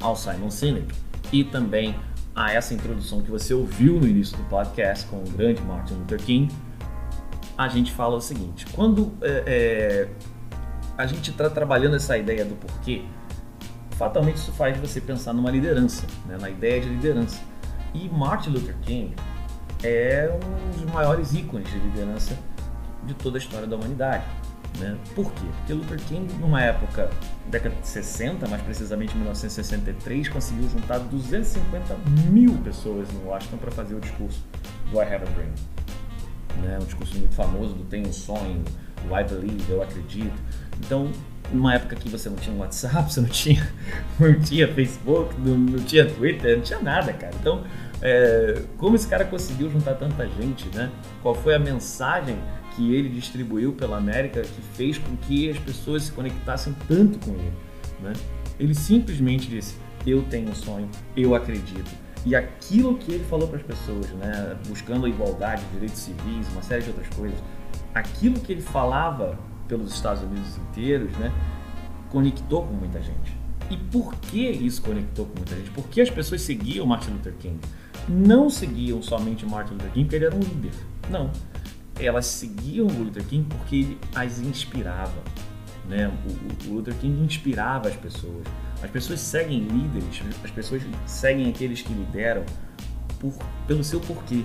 ao 0.00 0.16
Simon 0.16 0.50
Sinek 0.50 0.92
e 1.32 1.44
também 1.44 1.94
a 2.34 2.52
essa 2.52 2.74
introdução 2.74 3.22
que 3.22 3.30
você 3.30 3.54
ouviu 3.54 3.98
no 3.98 4.06
início 4.06 4.36
do 4.36 4.44
podcast 4.44 5.06
com 5.06 5.16
o 5.16 5.30
grande 5.30 5.62
Martin 5.62 5.94
Luther 5.94 6.22
King, 6.22 6.52
a 7.56 7.68
gente 7.68 7.92
fala 7.92 8.16
o 8.16 8.20
seguinte: 8.20 8.66
quando 8.72 9.12
é, 9.22 9.42
é, 9.46 10.08
a 10.96 11.06
gente 11.06 11.30
está 11.30 11.48
trabalhando 11.48 11.96
essa 11.96 12.16
ideia 12.16 12.44
do 12.44 12.54
porquê, 12.56 13.04
fatalmente 13.92 14.36
isso 14.36 14.52
faz 14.52 14.78
você 14.78 15.00
pensar 15.00 15.32
numa 15.32 15.50
liderança, 15.50 16.06
né, 16.26 16.36
na 16.40 16.50
ideia 16.50 16.80
de 16.80 16.88
liderança. 16.88 17.40
E 17.94 18.08
Martin 18.08 18.50
Luther 18.50 18.76
King 18.82 19.14
é 19.82 20.30
um 20.30 20.70
dos 20.80 20.92
maiores 20.92 21.32
ícones 21.32 21.70
de 21.70 21.78
liderança 21.78 22.36
de 23.04 23.14
toda 23.14 23.38
a 23.38 23.40
história 23.40 23.66
da 23.66 23.76
humanidade. 23.76 24.24
Né? 24.78 24.98
Por 25.14 25.32
quê? 25.32 25.46
Porque 25.58 25.72
Luther 25.72 25.98
King, 26.00 26.30
numa 26.34 26.60
época, 26.60 27.08
década 27.48 27.74
de 27.76 27.88
60, 27.88 28.46
mais 28.48 28.60
precisamente 28.60 29.14
em 29.14 29.18
1963, 29.18 30.28
conseguiu 30.28 30.68
juntar 30.68 30.98
250 30.98 31.96
mil 32.30 32.52
pessoas 32.58 33.08
em 33.10 33.26
Washington 33.26 33.56
para 33.56 33.70
fazer 33.70 33.94
o 33.94 34.00
discurso 34.00 34.44
do 34.90 35.00
I 35.00 35.04
Have 35.04 35.24
a 35.24 35.30
Dream 35.30 35.52
né? 36.62 36.78
um 36.80 36.84
discurso 36.84 37.16
muito 37.18 37.34
famoso 37.34 37.74
do 37.74 37.84
Tenho 37.84 38.08
um 38.08 38.12
sonho, 38.12 38.62
I 39.04 39.24
believe, 39.24 39.70
eu 39.70 39.82
acredito. 39.82 40.34
Então, 40.80 41.10
numa 41.52 41.74
época 41.74 41.96
que 41.96 42.08
você 42.08 42.28
não 42.28 42.36
tinha 42.36 42.54
WhatsApp, 42.56 43.12
você 43.12 43.20
não 43.20 43.28
tinha, 43.28 43.68
não 44.18 44.38
tinha 44.40 44.72
Facebook, 44.72 45.34
não, 45.40 45.56
não 45.56 45.78
tinha 45.84 46.06
Twitter, 46.06 46.56
não 46.56 46.62
tinha 46.62 46.80
nada, 46.80 47.12
cara. 47.12 47.34
Então, 47.40 47.64
é, 48.02 48.62
como 48.76 48.96
esse 48.96 49.06
cara 49.06 49.24
conseguiu 49.24 49.70
juntar 49.70 49.94
tanta 49.94 50.28
gente, 50.28 50.68
né? 50.74 50.90
Qual 51.22 51.34
foi 51.34 51.54
a 51.54 51.58
mensagem 51.58 52.38
que 52.74 52.94
ele 52.94 53.08
distribuiu 53.08 53.72
pela 53.72 53.96
América 53.96 54.42
que 54.42 54.62
fez 54.74 54.98
com 54.98 55.16
que 55.16 55.50
as 55.50 55.58
pessoas 55.58 56.04
se 56.04 56.12
conectassem 56.12 56.76
tanto 56.86 57.18
com 57.18 57.32
ele, 57.32 57.52
né? 58.02 58.12
Ele 58.60 58.74
simplesmente 58.74 59.48
disse: 59.48 59.76
"Eu 60.06 60.22
tenho 60.22 60.50
um 60.50 60.54
sonho, 60.54 60.88
eu 61.16 61.34
acredito, 61.34 61.90
e 62.26 62.34
aquilo 62.34 62.98
que 62.98 63.12
ele 63.12 63.24
falou 63.24 63.46
para 63.46 63.58
as 63.58 63.62
pessoas, 63.62 64.10
né, 64.10 64.56
buscando 64.66 65.06
a 65.06 65.08
igualdade, 65.08 65.62
direitos 65.72 66.00
civis, 66.00 66.48
uma 66.50 66.60
série 66.60 66.82
de 66.82 66.90
outras 66.90 67.08
coisas, 67.10 67.38
aquilo 67.94 68.40
que 68.40 68.52
ele 68.52 68.62
falava 68.62 69.38
pelos 69.68 69.94
Estados 69.94 70.24
Unidos 70.24 70.58
inteiros, 70.58 71.12
né, 71.18 71.32
conectou 72.10 72.66
com 72.66 72.74
muita 72.74 73.00
gente. 73.00 73.36
E 73.70 73.76
por 73.76 74.12
que 74.16 74.50
isso 74.50 74.82
conectou 74.82 75.26
com 75.26 75.36
muita 75.36 75.54
gente? 75.54 75.70
Porque 75.70 76.00
as 76.00 76.10
pessoas 76.10 76.42
seguiam 76.42 76.84
Martin 76.84 77.12
Luther 77.12 77.34
King. 77.38 77.60
Não 78.08 78.50
seguiam 78.50 79.00
somente 79.02 79.46
Martin 79.46 79.74
Luther 79.74 79.92
King 79.92 80.04
porque 80.04 80.16
ele 80.16 80.24
era 80.24 80.34
um 80.34 80.40
líder. 80.40 80.72
Não. 81.08 81.30
Elas 81.98 82.26
seguiam 82.26 82.88
o 82.88 83.04
Luther 83.04 83.24
King 83.24 83.46
porque 83.48 83.76
ele 83.76 83.98
as 84.14 84.40
inspirava. 84.40 85.22
Né? 85.88 86.08
O, 86.08 86.68
o 86.70 86.74
Luther 86.74 86.94
King 86.94 87.24
inspirava 87.24 87.88
as 87.88 87.96
pessoas. 87.96 88.46
As 88.82 88.90
pessoas 88.90 89.20
seguem 89.20 89.60
líderes, 89.60 90.22
as 90.44 90.50
pessoas 90.50 90.82
seguem 91.06 91.48
aqueles 91.48 91.82
que 91.82 91.92
lideram 91.92 92.44
por, 93.18 93.32
pelo 93.66 93.82
seu 93.82 94.00
porquê, 94.00 94.44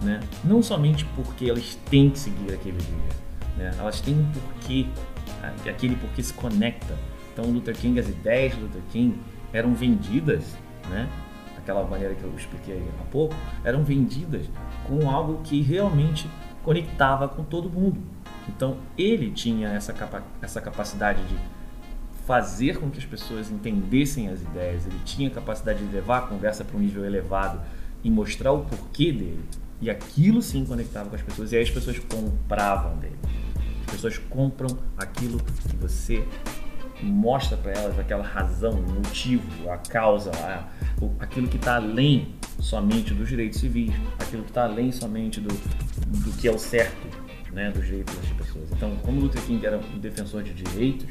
né? 0.00 0.20
Não 0.44 0.62
somente 0.62 1.04
porque 1.16 1.48
elas 1.48 1.76
têm 1.90 2.10
que 2.10 2.18
seguir 2.18 2.52
aquele 2.52 2.78
líder, 2.78 3.16
né? 3.56 3.74
Elas 3.78 4.00
têm 4.00 4.14
um 4.14 4.30
porquê, 4.32 4.86
aquele 5.68 5.96
porquê 5.96 6.22
se 6.22 6.32
conecta. 6.32 6.96
Então, 7.32 7.46
Luther 7.46 7.76
King, 7.76 7.98
as 7.98 8.08
ideias 8.08 8.54
de 8.54 8.60
Luther 8.60 8.82
King 8.90 9.18
eram 9.52 9.74
vendidas, 9.74 10.44
né? 10.88 11.08
Aquela 11.58 11.84
maneira 11.84 12.14
que 12.14 12.22
eu 12.22 12.32
expliquei 12.36 12.82
há 13.00 13.04
pouco, 13.04 13.34
eram 13.64 13.84
vendidas 13.84 14.46
com 14.86 15.08
algo 15.08 15.40
que 15.42 15.60
realmente 15.60 16.28
conectava 16.62 17.28
com 17.28 17.44
todo 17.44 17.70
mundo. 17.70 18.00
Então, 18.48 18.76
ele 18.98 19.30
tinha 19.30 19.68
essa, 19.68 19.92
capa 19.92 20.22
essa 20.40 20.60
capacidade 20.60 21.22
de 21.24 21.36
fazer 22.26 22.78
com 22.78 22.90
que 22.90 22.98
as 22.98 23.04
pessoas 23.04 23.50
entendessem 23.50 24.28
as 24.28 24.40
ideias, 24.40 24.86
ele 24.86 24.98
tinha 25.04 25.28
capacidade 25.30 25.84
de 25.84 25.92
levar 25.92 26.18
a 26.18 26.20
conversa 26.22 26.64
para 26.64 26.76
um 26.76 26.80
nível 26.80 27.04
elevado 27.04 27.60
e 28.02 28.10
mostrar 28.10 28.52
o 28.52 28.64
porquê 28.64 29.12
dele. 29.12 29.44
E 29.80 29.90
aquilo 29.90 30.40
sim 30.40 30.64
conectava 30.64 31.10
com 31.10 31.16
as 31.16 31.22
pessoas 31.22 31.52
e 31.52 31.56
aí 31.56 31.62
as 31.62 31.70
pessoas 31.70 31.98
compravam 31.98 32.96
dele. 32.98 33.18
As 33.86 33.92
pessoas 33.92 34.18
compram 34.18 34.78
aquilo 34.96 35.40
que 35.68 35.76
você 35.76 36.24
mostra 37.02 37.56
para 37.56 37.72
elas, 37.72 37.98
aquela 37.98 38.22
razão, 38.22 38.72
o 38.72 38.92
motivo, 38.92 39.70
a 39.70 39.76
causa, 39.76 40.30
a, 40.30 40.68
aquilo 41.18 41.48
que 41.48 41.56
está 41.56 41.76
além 41.76 42.36
somente 42.60 43.12
dos 43.12 43.28
direitos 43.28 43.58
civis, 43.58 43.92
aquilo 44.20 44.44
que 44.44 44.50
está 44.50 44.64
além 44.64 44.92
somente 44.92 45.40
do, 45.40 45.48
do 45.48 46.32
que 46.36 46.46
é 46.46 46.52
o 46.52 46.58
certo, 46.58 47.08
né, 47.52 47.72
dos 47.72 47.84
direitos 47.84 48.14
das 48.14 48.30
pessoas. 48.30 48.70
Então, 48.70 48.94
como 49.02 49.20
Luther 49.20 49.42
King 49.42 49.66
era 49.66 49.78
um 49.78 49.98
defensor 49.98 50.44
de 50.44 50.54
direitos, 50.54 51.06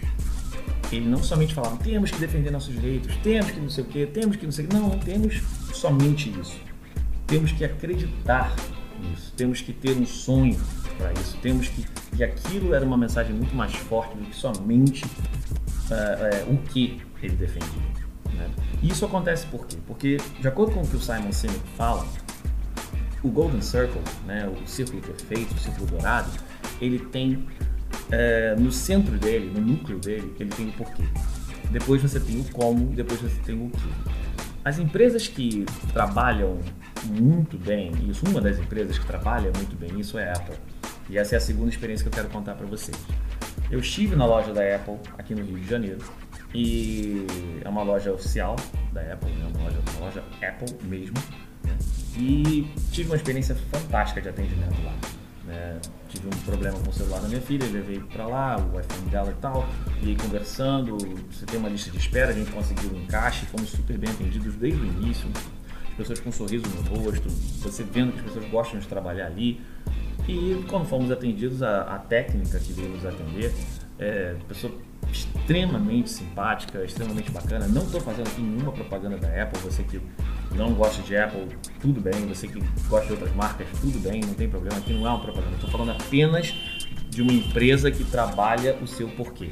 ele 0.91 1.07
não 1.07 1.24
somente 1.24 1.53
falava 1.53 1.77
temos 1.77 2.12
que 2.12 2.19
defender 2.19 2.51
nossos 2.51 2.74
direitos, 2.74 3.15
temos 3.17 3.51
que 3.51 3.60
não 3.60 3.69
sei 3.69 3.83
o 3.83 3.88
que, 3.88 4.05
temos 4.07 4.36
que 4.36 4.45
não 4.45 4.51
sei 4.51 4.65
o 4.65 4.67
que. 4.67 4.75
Não, 4.75 4.89
não 4.89 5.00
temos 5.00 5.41
somente 5.74 6.29
isso. 6.39 6.60
Temos 7.27 7.51
que 7.51 7.63
acreditar 7.63 8.53
nisso, 9.00 9.33
temos 9.36 9.62
que 9.62 9.71
ter 9.71 9.98
um 9.98 10.05
sonho 10.05 10.60
para 10.98 11.13
isso, 11.13 11.38
temos 11.41 11.67
que. 11.67 11.86
E 12.17 12.24
aquilo 12.24 12.74
era 12.74 12.86
uma 12.86 12.98
mensagem 12.98 13.33
muito 13.33 13.55
mais 13.55 13.74
forte 13.74 14.15
do 14.17 14.25
que 14.25 14.36
somente 14.36 15.05
uh, 15.05 16.50
uh, 16.50 16.53
o 16.53 16.57
que 16.57 17.01
ele 17.24 17.36
defendia. 17.36 17.81
Né? 18.33 18.50
E 18.81 18.89
isso 18.89 19.05
acontece 19.05 19.45
por 19.48 19.65
quê? 19.65 19.77
Porque, 19.88 20.17
de 20.39 20.48
acordo 20.48 20.74
com 20.74 20.81
o 20.81 20.88
que 20.88 20.98
o 20.98 21.00
Simon 21.00 21.31
Sinek 21.31 21.60
fala, 21.77 22.05
o 23.24 23.29
Golden 23.29 23.62
Circle, 23.62 24.01
né, 24.25 24.50
o 24.50 24.67
círculo 24.67 25.01
perfeito, 25.01 25.53
o 25.53 25.60
círculo 25.60 25.88
dourado, 25.88 26.31
ele 26.81 27.00
tem 27.00 27.48
é, 28.10 28.55
no 28.55 28.72
centro 28.72 29.17
dele, 29.17 29.51
no 29.53 29.62
núcleo 29.62 30.00
dele, 30.00 30.34
ele 30.39 30.50
tem 30.50 30.70
o 30.70 30.72
porquê. 30.74 31.03
Depois 31.70 32.01
você 32.01 32.20
tem 32.20 32.39
o 32.39 32.43
como, 32.51 32.88
depois 32.88 33.22
você 33.22 33.39
tem 33.41 33.55
o 33.55 33.70
que. 33.70 33.89
As 34.63 34.77
empresas 34.77 35.27
que 35.27 35.65
trabalham 35.93 36.60
muito 37.05 37.58
bem, 37.58 37.91
isso, 38.10 38.25
uma 38.27 38.39
das 38.39 38.60
empresas 38.60 38.98
que 38.98 39.05
trabalha 39.05 39.51
muito 39.55 39.75
bem 39.75 40.00
isso 40.00 40.20
é 40.20 40.29
a 40.29 40.34
Apple. 40.34 40.55
E 41.10 41.17
essa 41.17 41.36
é 41.36 41.38
a 41.38 41.41
segunda 41.41 41.70
experiência 41.70 42.03
que 42.03 42.10
eu 42.10 42.13
quero 42.13 42.29
contar 42.29 42.55
para 42.55 42.67
vocês. 42.67 42.98
Eu 43.72 43.79
estive 43.79 44.15
na 44.15 44.25
loja 44.25 44.53
da 44.53 44.62
Apple 44.75 44.98
aqui 45.17 45.34
no 45.34 45.43
Rio 45.43 45.60
de 45.60 45.67
Janeiro 45.67 46.00
e 46.53 47.25
é 47.63 47.70
uma 47.70 47.84
loja 47.84 48.12
oficial 48.12 48.55
da 48.91 49.01
Apple, 49.01 49.31
né? 49.31 49.51
uma, 49.55 49.63
loja, 49.63 49.79
uma 49.96 50.05
loja 50.05 50.24
Apple 50.41 50.88
mesmo. 50.88 51.15
E 52.17 52.67
tive 52.91 53.10
uma 53.10 53.15
experiência 53.15 53.55
fantástica 53.55 54.22
de 54.22 54.29
atendimento 54.29 54.75
lá. 54.84 54.93
Né? 55.51 55.79
tive 56.08 56.27
um 56.27 56.39
problema 56.46 56.77
com 56.79 56.89
o 56.89 56.93
celular 56.93 57.20
da 57.22 57.27
minha 57.27 57.41
filha, 57.41 57.65
levei 57.70 58.00
para 58.00 58.25
lá, 58.25 58.58
o 58.58 58.79
iPhone 58.79 59.10
dela 59.10 59.31
e 59.31 59.41
tal, 59.41 59.67
e 60.01 60.10
aí 60.10 60.15
conversando, 60.15 60.98
você 61.29 61.46
tem 61.46 61.60
uma 61.60 61.70
lista 61.70 61.91
de 61.91 61.98
espera, 61.98 62.31
a 62.31 62.34
gente 62.34 62.51
conseguiu 62.51 62.91
um 62.93 63.01
encaixe, 63.01 63.46
fomos 63.46 63.70
super 63.70 63.98
bem 63.98 64.10
atendidos 64.10 64.55
desde 64.55 64.79
o 64.79 64.86
início, 64.86 65.29
as 65.89 65.96
pessoas 65.98 66.20
com 66.20 66.29
um 66.29 66.31
sorriso 66.31 66.65
no 66.67 66.81
rosto, 66.81 67.29
você 67.60 67.84
vendo 67.84 68.13
que 68.13 68.20
as 68.20 68.25
pessoas 68.25 68.46
gostam 68.50 68.79
de 68.79 68.88
trabalhar 68.88 69.27
ali. 69.27 69.62
E 70.27 70.63
quando 70.70 70.86
fomos 70.86 71.12
atendidos, 71.12 71.63
a, 71.63 71.81
a 71.96 72.00
técnica 72.00 72.60
que 72.60 72.72
veio 72.72 72.89
nos 72.89 73.05
atender, 73.05 73.53
é, 74.00 74.36
pessoa 74.48 74.74
extremamente 75.12 76.10
simpática, 76.10 76.84
extremamente 76.84 77.31
bacana. 77.31 77.67
Não 77.67 77.84
estou 77.84 78.00
fazendo 78.00 78.29
nenhuma 78.38 78.72
propaganda 78.72 79.17
da 79.17 79.27
Apple. 79.41 79.60
Você 79.62 79.84
que 79.84 80.00
não 80.55 80.74
gosta 80.74 81.01
de 81.01 81.15
Apple, 81.15 81.48
tudo 81.79 82.01
bem. 82.01 82.27
Você 82.27 82.48
que 82.48 82.62
gosta 82.88 83.08
de 83.08 83.13
outras 83.13 83.34
marcas, 83.34 83.67
tudo 83.79 84.00
bem, 84.00 84.22
não 84.22 84.34
tem 84.34 84.50
problema. 84.50 84.77
Aqui 84.77 84.93
não 84.93 85.05
é 85.08 85.10
uma 85.10 85.20
propaganda. 85.20 85.55
Estou 85.55 85.70
falando 85.70 85.91
apenas 85.91 86.53
de 87.10 87.22
uma 87.22 87.34
empresa 87.34 87.91
que 87.91 88.03
trabalha 88.03 88.77
o 88.81 88.88
seu 88.88 89.08
porquê. 89.10 89.51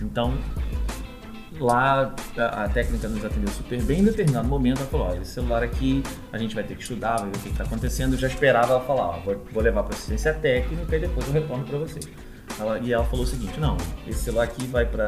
Então, 0.00 0.34
lá 1.58 2.14
a, 2.36 2.68
técnica 2.68 3.08
nos 3.08 3.24
atendeu 3.24 3.52
super 3.52 3.82
bem. 3.82 4.00
Em 4.00 4.04
determinado 4.04 4.48
momento, 4.48 4.80
ela 4.80 4.88
falou: 4.88 5.08
Olha, 5.08 5.20
esse 5.20 5.32
celular 5.32 5.62
aqui 5.62 6.02
a 6.32 6.38
gente 6.38 6.54
vai 6.54 6.64
ter 6.64 6.74
que 6.74 6.82
estudar, 6.82 7.18
vai 7.20 7.30
ver 7.30 7.36
o 7.36 7.40
que 7.40 7.48
está 7.48 7.64
acontecendo. 7.64 8.14
Eu 8.14 8.18
já 8.18 8.28
esperava 8.28 8.72
ela 8.72 8.80
falar: 8.80 9.08
ó, 9.08 9.20
vou, 9.20 9.42
vou 9.52 9.62
levar 9.62 9.82
para 9.82 9.94
assistência 9.94 10.32
técnica 10.34 10.96
e 10.96 11.00
depois 11.00 11.26
eu 11.26 11.32
retorno 11.32 11.64
para 11.64 11.78
vocês. 11.78 12.08
Ela, 12.58 12.78
e 12.78 12.92
ela 12.92 13.04
falou 13.04 13.24
o 13.24 13.28
seguinte: 13.28 13.58
não, 13.58 13.76
esse 14.06 14.20
celular 14.20 14.44
aqui 14.44 14.66
vai 14.66 14.86
para 14.86 15.06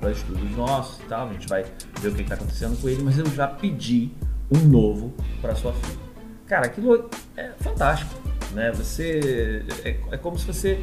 vai 0.00 0.12
estudos 0.12 0.50
nossos 0.56 1.00
e 1.00 1.04
tal, 1.04 1.28
a 1.28 1.32
gente 1.32 1.48
vai 1.48 1.64
ver 2.00 2.08
o 2.08 2.14
que 2.14 2.22
está 2.22 2.34
acontecendo 2.34 2.80
com 2.80 2.88
ele, 2.88 3.02
mas 3.02 3.18
eu 3.18 3.26
já 3.26 3.46
pedi 3.46 4.10
um 4.50 4.58
novo 4.58 5.12
para 5.40 5.54
sua 5.54 5.72
filha. 5.72 5.98
Cara, 6.46 6.66
aquilo 6.66 7.08
é 7.36 7.50
fantástico, 7.60 8.14
né? 8.52 8.70
Você 8.72 9.64
é, 9.84 9.96
é 10.12 10.16
como 10.16 10.38
se 10.38 10.46
você 10.46 10.80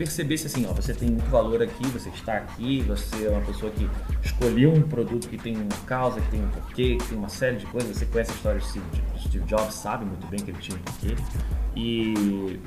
percebesse 0.00 0.46
assim, 0.46 0.66
ó, 0.66 0.72
você 0.72 0.94
tem 0.94 1.10
muito 1.10 1.28
valor 1.30 1.62
aqui, 1.62 1.86
você 1.88 2.08
está 2.08 2.38
aqui, 2.38 2.80
você 2.80 3.26
é 3.26 3.28
uma 3.28 3.42
pessoa 3.42 3.70
que 3.70 3.86
escolheu 4.24 4.72
um 4.72 4.80
produto 4.80 5.28
que 5.28 5.36
tem 5.36 5.54
uma 5.54 5.76
causa, 5.86 6.22
que 6.22 6.30
tem 6.30 6.42
um 6.42 6.48
porquê, 6.48 6.96
que 6.96 7.06
tem 7.06 7.18
uma 7.18 7.28
série 7.28 7.58
de 7.58 7.66
coisas, 7.66 7.98
você 7.98 8.06
conhece 8.06 8.30
a 8.30 8.34
história 8.34 8.60
de 8.60 8.66
Steve, 8.66 9.44
Jobs, 9.44 9.74
sabe 9.74 10.06
muito 10.06 10.26
bem 10.28 10.40
que 10.40 10.52
ele 10.52 10.58
tinha 10.58 10.78
um 10.78 10.80
porquê. 10.80 11.16
E, 11.76 12.58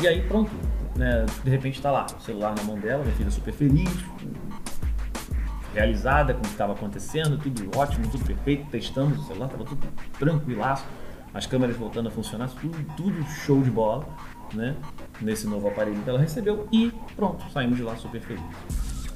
e 0.00 0.06
aí 0.06 0.22
pronto, 0.28 0.52
né, 0.94 1.26
de 1.42 1.50
repente 1.50 1.74
está 1.74 1.90
lá, 1.90 2.06
o 2.16 2.22
celular 2.22 2.54
na 2.54 2.62
mão 2.62 2.78
dela, 2.78 3.02
minha 3.02 3.16
filha 3.16 3.32
super 3.32 3.52
feliz, 3.52 3.90
realizada 5.74 6.32
com 6.32 6.40
o 6.40 6.42
que 6.42 6.50
estava 6.50 6.72
acontecendo, 6.72 7.36
tudo 7.36 7.76
ótimo, 7.76 8.08
tudo 8.08 8.24
perfeito, 8.24 8.70
testamos 8.70 9.18
o 9.18 9.26
celular, 9.26 9.46
estava 9.46 9.64
tudo 9.64 9.86
tranquilaço, 10.18 10.84
as 11.34 11.46
câmeras 11.46 11.76
voltando 11.76 12.08
a 12.08 12.10
funcionar, 12.10 12.48
tudo, 12.48 12.78
tudo 12.96 13.24
show 13.44 13.60
de 13.60 13.70
bola, 13.70 14.06
né? 14.52 14.76
Nesse 15.20 15.46
novo 15.48 15.66
aparelho 15.66 16.00
que 16.00 16.08
ela 16.08 16.18
recebeu 16.18 16.68
e 16.72 16.92
pronto, 17.16 17.44
saímos 17.52 17.76
de 17.76 17.82
lá 17.82 17.96
super 17.96 18.20
felizes. 18.20 18.46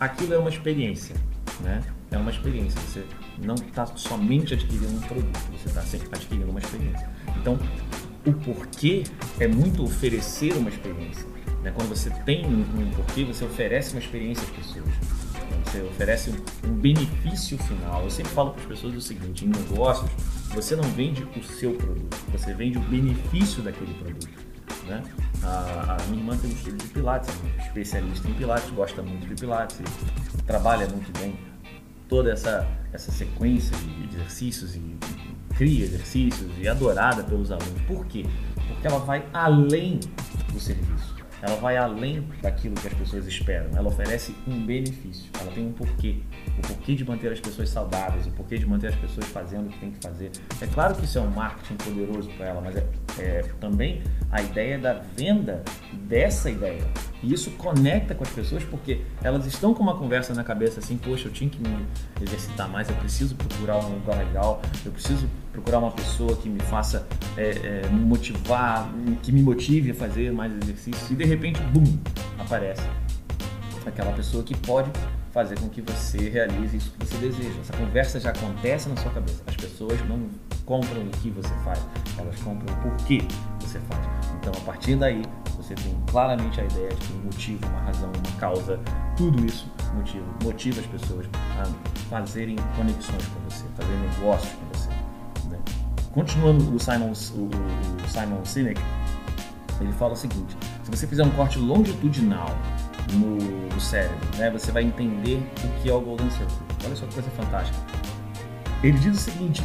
Aquilo 0.00 0.34
é 0.34 0.38
uma 0.38 0.48
experiência, 0.48 1.14
né? 1.60 1.80
É 2.10 2.18
uma 2.18 2.30
experiência. 2.30 2.80
Você 2.80 3.04
não 3.38 3.54
está 3.54 3.86
somente 3.86 4.54
adquirindo 4.54 4.96
um 4.96 5.00
produto, 5.00 5.38
você 5.52 5.68
está 5.68 5.82
sempre 5.82 6.08
adquirindo 6.12 6.50
uma 6.50 6.58
experiência. 6.58 7.08
Então, 7.40 7.58
o 8.26 8.32
porquê 8.32 9.04
é 9.38 9.46
muito 9.46 9.84
oferecer 9.84 10.54
uma 10.54 10.70
experiência. 10.70 11.26
Né? 11.62 11.72
Quando 11.74 11.88
você 11.88 12.10
tem 12.24 12.46
um, 12.46 12.90
porquê, 12.96 13.24
você 13.24 13.44
oferece 13.44 13.92
uma 13.92 14.00
experiência 14.00 14.44
às 14.44 14.50
pessoas. 14.50 15.17
Você 15.70 15.82
oferece 15.82 16.30
um, 16.64 16.72
benefício 16.72 17.58
final. 17.58 18.02
Eu 18.02 18.10
sempre 18.10 18.32
falo 18.32 18.52
para 18.52 18.62
as 18.62 18.68
pessoas 18.68 18.94
o 18.94 19.00
seguinte: 19.02 19.44
em 19.44 19.48
negócios, 19.48 20.10
você 20.54 20.74
não 20.74 20.84
vende 20.84 21.24
o 21.36 21.42
seu 21.42 21.74
produto, 21.74 22.16
você 22.32 22.54
vende 22.54 22.78
o 22.78 22.80
benefício 22.82 23.62
daquele 23.62 23.92
produto. 23.94 24.28
Né? 24.86 25.02
A, 25.42 25.98
a, 26.00 26.06
minha 26.06 26.22
irmã 26.22 26.36
tem 26.38 26.50
um 26.50 26.54
estilo 26.54 26.78
de 26.78 26.86
Pilates, 26.88 27.28
é 27.28 27.66
especialista 27.66 28.28
em 28.28 28.32
Pilates, 28.32 28.70
gosta 28.70 29.02
muito 29.02 29.26
de 29.26 29.34
Pilates, 29.34 29.78
trabalha 30.46 30.88
muito 30.88 31.12
bem 31.18 31.38
toda 32.08 32.32
essa, 32.32 32.66
essa 32.90 33.12
sequência 33.12 33.76
de 33.76 34.16
exercícios 34.16 34.74
e 34.74 34.96
cria 35.54 35.84
exercícios 35.84 36.50
e 36.56 36.66
é 36.66 36.70
adorada 36.70 37.22
pelos 37.22 37.52
alunos. 37.52 37.82
Por 37.86 38.06
quê? 38.06 38.24
Porque 38.68 38.86
ela 38.86 39.00
vai 39.00 39.26
além 39.34 40.00
do 40.50 40.58
serviço 40.58 41.07
ela 41.42 41.56
vai 41.56 41.76
além 41.76 42.26
daquilo 42.42 42.74
que 42.74 42.86
as 42.86 42.94
pessoas 42.94 43.26
esperam. 43.26 43.70
Ela 43.74 43.88
oferece 43.88 44.34
um 44.46 44.64
benefício. 44.64 45.30
Ela 45.40 45.50
tem 45.52 45.66
um 45.66 45.72
porquê. 45.72 46.16
O 46.58 46.66
porquê 46.66 46.94
de 46.94 47.04
manter 47.04 47.32
as 47.32 47.40
pessoas 47.40 47.68
saudáveis, 47.68 48.26
o 48.26 48.30
porquê 48.32 48.58
de 48.58 48.66
manter 48.66 48.88
as 48.88 48.96
pessoas 48.96 49.26
fazendo 49.26 49.66
o 49.66 49.70
que 49.70 49.78
tem 49.78 49.90
que 49.92 50.00
fazer. 50.02 50.30
É 50.60 50.66
claro 50.66 50.94
que 50.94 51.04
isso 51.04 51.18
é 51.18 51.22
um 51.22 51.30
marketing 51.30 51.76
poderoso 51.76 52.28
para 52.30 52.46
ela, 52.46 52.60
mas 52.60 52.76
é, 52.76 52.86
é, 53.18 53.42
também 53.60 54.02
a 54.30 54.42
ideia 54.42 54.78
da 54.78 54.94
venda 54.94 55.62
dessa 55.92 56.50
ideia. 56.50 56.84
E 57.22 57.32
isso 57.32 57.50
conecta 57.52 58.14
com 58.14 58.22
as 58.22 58.30
pessoas 58.30 58.62
porque 58.64 59.02
elas 59.22 59.44
estão 59.46 59.74
com 59.74 59.82
uma 59.82 59.96
conversa 59.96 60.34
na 60.34 60.44
cabeça 60.44 60.80
assim: 60.80 60.96
poxa, 60.96 61.28
eu 61.28 61.32
tinha 61.32 61.50
que 61.50 61.60
me 61.60 61.86
exercitar 62.20 62.68
mais, 62.68 62.88
eu 62.88 62.96
preciso 62.96 63.34
procurar 63.34 63.78
um 63.78 63.94
lugar 63.94 64.18
legal, 64.18 64.62
eu 64.84 64.92
preciso 64.92 65.28
procurar 65.52 65.78
uma 65.78 65.90
pessoa 65.90 66.36
que 66.36 66.48
me 66.48 66.60
faça 66.60 67.06
é, 67.36 67.82
é, 67.84 67.88
motivar, 67.88 68.88
que 69.22 69.32
me 69.32 69.42
motive 69.42 69.90
a 69.90 69.94
fazer 69.94 70.32
mais 70.32 70.52
exercícios 70.62 71.10
e 71.10 71.14
de 71.14 71.24
repente, 71.24 71.60
bum, 71.72 71.98
aparece 72.38 72.82
aquela 73.84 74.12
pessoa 74.12 74.44
que 74.44 74.56
pode 74.56 74.90
fazer 75.32 75.58
com 75.58 75.68
que 75.68 75.80
você 75.80 76.28
realize 76.28 76.76
isso 76.76 76.92
que 76.92 77.06
você 77.06 77.16
deseja. 77.18 77.60
Essa 77.60 77.72
conversa 77.76 78.20
já 78.20 78.30
acontece 78.30 78.88
na 78.88 78.96
sua 78.96 79.10
cabeça. 79.10 79.42
As 79.46 79.56
pessoas 79.56 79.98
não 80.08 80.28
compram 80.64 81.02
o 81.02 81.10
que 81.10 81.30
você 81.30 81.52
faz, 81.64 81.80
elas 82.18 82.36
compram 82.40 82.74
o 82.74 82.82
porquê 82.82 83.22
você 83.60 83.78
faz. 83.80 84.04
Então, 84.38 84.52
a 84.56 84.60
partir 84.64 84.96
daí, 84.96 85.22
você 85.68 85.74
tem 85.74 85.94
claramente 86.10 86.60
a 86.60 86.64
ideia 86.64 86.88
de 86.88 87.12
um 87.12 87.24
motivo, 87.24 87.66
uma 87.66 87.80
razão, 87.80 88.10
uma 88.10 88.40
causa, 88.40 88.80
tudo 89.16 89.44
isso 89.44 89.70
motiva, 89.94 90.24
motiva 90.42 90.80
as 90.80 90.86
pessoas 90.86 91.26
a 91.34 91.66
fazerem 92.08 92.56
conexões 92.74 93.26
com 93.26 93.40
você, 93.50 93.64
fazer 93.76 93.92
negócios 93.92 94.52
com 94.52 94.66
você. 94.72 94.88
Continuando 96.12 96.74
o 96.74 96.80
Simon, 96.80 97.08
o, 97.08 97.10
o 97.12 98.08
Simon 98.08 98.44
Sinek, 98.44 98.80
ele 99.80 99.92
fala 99.92 100.14
o 100.14 100.16
seguinte: 100.16 100.56
se 100.82 100.90
você 100.90 101.06
fizer 101.06 101.22
um 101.22 101.30
corte 101.30 101.58
longitudinal 101.58 102.48
no, 103.12 103.36
no, 103.68 103.80
cérebro, 103.80 104.16
né, 104.38 104.50
você 104.50 104.72
vai 104.72 104.84
entender 104.84 105.46
o 105.62 105.82
que 105.82 105.90
é 105.90 105.92
o 105.92 106.00
Golden 106.00 106.30
Circle. 106.30 106.56
Olha 106.84 106.96
só 106.96 107.06
que 107.06 107.14
coisa 107.14 107.30
fantástica. 107.30 107.78
Ele 108.82 108.98
diz 108.98 109.14
o 109.14 109.20
seguinte: 109.20 109.62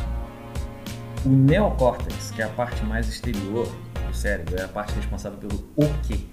o 1.25 1.29
neocórtex, 1.29 2.31
que 2.31 2.41
é 2.41 2.45
a 2.45 2.49
parte 2.49 2.83
mais 2.83 3.07
exterior 3.07 3.67
do 4.13 4.15
cérebro, 4.15 4.55
é 4.55 4.63
a 4.63 4.67
parte 4.67 4.93
responsável 4.93 5.39
pelo 5.39 5.55
o 5.75 5.87
que, 6.03 6.29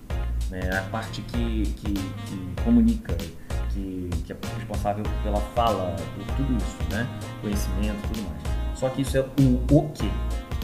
né, 0.50 0.60
é 0.62 0.78
a 0.78 0.82
parte 0.82 1.22
que, 1.22 1.62
que, 1.76 1.94
que 1.94 2.62
comunica, 2.62 3.16
que, 3.70 4.10
que 4.24 4.32
é 4.32 4.36
responsável 4.56 5.04
pela 5.22 5.40
fala, 5.54 5.96
por 5.96 6.36
tudo 6.36 6.56
isso, 6.56 6.76
né, 6.90 7.06
conhecimento, 7.40 8.00
tudo 8.08 8.28
mais. 8.28 8.78
Só 8.78 8.88
que 8.90 9.02
isso 9.02 9.16
é 9.16 9.20
o 9.20 9.64
o 9.74 9.88
que. 9.90 10.06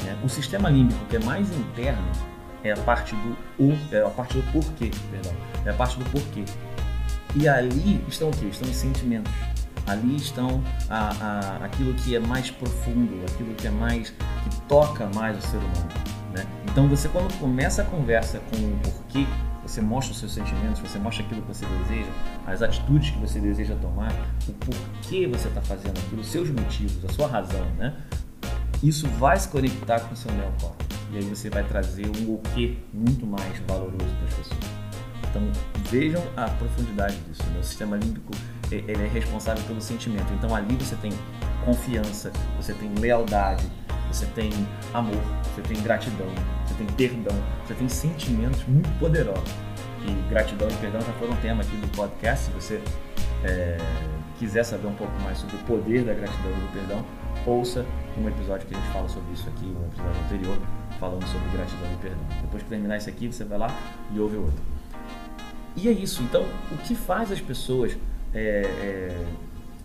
Né? 0.05 0.17
O 0.23 0.29
sistema 0.29 0.69
límbico, 0.69 1.05
que 1.07 1.17
é 1.17 1.21
mais 1.21 1.51
interno, 1.51 2.07
é 2.63 2.73
a 2.73 2.77
parte 2.77 3.15
do 3.17 3.37
o, 3.59 3.79
é 3.91 4.03
a 4.03 4.11
parte 4.11 4.37
do 4.37 4.53
porquê, 4.53 4.91
perdão, 5.11 5.33
é 5.65 5.71
a 5.71 5.75
parte 5.75 5.99
do 5.99 6.05
porquê. 6.11 6.45
E 7.35 7.49
ali 7.49 8.03
estão 8.09 8.29
o 8.29 8.33
quê? 8.33 8.47
Estão 8.47 8.69
os 8.69 8.77
sentimentos. 8.77 9.33
Ali 9.87 10.17
estão 10.17 10.65
a, 10.89 11.11
a, 11.11 11.65
aquilo 11.65 11.95
que 11.95 12.17
é 12.17 12.19
mais 12.19 12.51
profundo, 12.51 13.23
aquilo 13.31 13.55
que 13.55 13.67
é 13.67 13.71
mais 13.71 14.11
que 14.11 14.61
toca 14.69 15.07
mais 15.15 15.39
o 15.39 15.43
ser 15.43 15.59
humano. 15.59 16.16
Né? 16.37 16.47
Então 16.71 16.87
você 16.89 17.09
quando 17.09 17.33
começa 17.39 17.83
a 17.83 17.85
conversa 17.85 18.41
com 18.51 18.57
o 18.57 18.79
porquê, 18.79 19.27
você 19.63 19.81
mostra 19.81 20.13
os 20.13 20.21
seus 20.21 20.35
sentimentos, 20.35 20.81
você 20.81 20.99
mostra 20.99 21.25
aquilo 21.25 21.43
que 21.43 21.49
você 21.49 21.67
deseja, 21.67 22.11
as 22.47 22.63
atitudes 22.63 23.11
que 23.11 23.19
você 23.19 23.41
deseja 23.41 23.75
tomar, 23.77 24.13
o 24.47 24.53
porquê 24.53 25.27
você 25.27 25.49
está 25.49 25.61
fazendo 25.63 25.99
aquilo, 25.99 26.21
os 26.21 26.29
seus 26.29 26.51
motivos, 26.51 27.05
a 27.05 27.13
sua 27.13 27.27
razão, 27.27 27.65
né? 27.77 27.95
Isso 28.83 29.09
vai 29.09 29.39
se 29.39 29.49
conectar 29.49 30.01
com 30.01 30.13
o 30.13 30.17
seu 30.17 30.31
neocórtex 30.33 30.87
e 31.11 31.17
aí 31.17 31.25
você 31.25 31.49
vai 31.49 31.65
trazer 31.65 32.07
um 32.07 32.35
o 32.35 32.39
que 32.55 32.79
muito 32.93 33.27
mais 33.27 33.59
valoroso 33.67 33.97
para 34.05 34.29
as 34.29 34.35
pessoas. 34.35 34.87
Então 35.31 35.43
vejam 35.91 36.23
a 36.37 36.49
profundidade 36.51 37.17
disso. 37.29 37.43
Né? 37.45 37.61
O 37.61 37.65
sistema 37.65 37.97
límbico 37.97 38.33
ele 38.71 38.93
é 38.93 39.09
responsável 39.09 39.63
pelo 39.65 39.81
sentimento. 39.81 40.33
Então 40.35 40.55
ali 40.55 40.75
você 40.77 40.97
tem 40.97 41.13
confiança, 41.65 42.31
você 42.57 42.73
tem 42.75 42.93
lealdade, 42.97 43.67
você 44.09 44.27
tem 44.27 44.51
amor, 44.93 45.21
você 45.55 45.63
tem 45.63 45.83
gratidão, 45.83 46.29
você 46.67 46.75
tem 46.75 46.87
perdão, 46.87 47.37
você 47.67 47.75
tem 47.75 47.89
sentimentos 47.89 48.65
muito 48.67 48.89
poderosos. 48.99 49.51
E 50.07 50.29
gratidão 50.29 50.69
e 50.69 50.75
perdão 50.75 51.01
já 51.01 51.13
foram 51.15 51.33
um 51.33 51.37
tema 51.37 51.63
aqui 51.63 51.77
do 51.77 51.89
podcast. 51.97 52.47
Se 52.47 52.51
você 52.53 52.83
é, 53.45 53.77
quiser 54.39 54.65
saber 54.65 54.87
um 54.87 54.95
pouco 54.95 55.13
mais 55.23 55.39
sobre 55.39 55.57
o 55.57 55.59
poder 55.61 56.05
da 56.05 56.15
gratidão 56.15 56.51
e 56.51 56.61
do 56.61 56.73
perdão, 56.73 57.05
ouça 57.47 57.85
um 58.19 58.29
episódio 58.29 58.67
que 58.67 58.75
a 58.75 58.79
gente 58.79 58.93
fala 58.93 59.09
sobre 59.09 59.33
isso 59.33 59.49
aqui, 59.49 59.67
um 59.67 59.87
episódio 59.87 60.21
anterior, 60.25 60.59
falando 60.99 61.27
sobre 61.27 61.49
gratidão 61.51 61.93
e 61.93 61.97
perdão. 61.97 62.25
Depois 62.43 62.63
que 62.63 62.69
terminar 62.69 62.97
isso 62.97 63.09
aqui, 63.09 63.27
você 63.27 63.45
vai 63.45 63.59
lá 63.59 63.69
e 64.13 64.21
ouve 64.21 64.37
o 64.37 64.43
outro. 64.43 64.63
E 65.77 65.89
é 65.89 65.93
isso. 65.93 66.23
Então, 66.23 66.45
o 66.73 66.79
que 66.79 66.95
faz 66.95 67.31
as 67.31 67.41
pessoas 67.41 67.97
é, 68.33 68.63
é, 68.63 69.27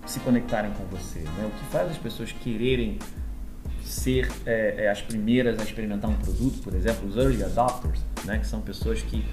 se 0.06 0.20
conectarem 0.22 0.72
com 0.72 0.86
você? 0.86 1.20
Né? 1.20 1.46
O 1.46 1.60
que 1.60 1.66
faz 1.66 1.92
as 1.92 1.98
pessoas 1.98 2.32
quererem 2.32 2.98
ser 3.84 4.32
é, 4.46 4.86
é, 4.86 4.90
as 4.90 5.02
primeiras 5.02 5.60
a 5.60 5.64
experimentar 5.64 6.10
um 6.10 6.16
produto, 6.16 6.62
por 6.64 6.74
exemplo, 6.74 7.08
os 7.08 7.18
early 7.18 7.44
adopters, 7.44 8.00
né, 8.26 8.38
que 8.40 8.48
são 8.48 8.62
pessoas 8.62 9.02
que 9.02 9.26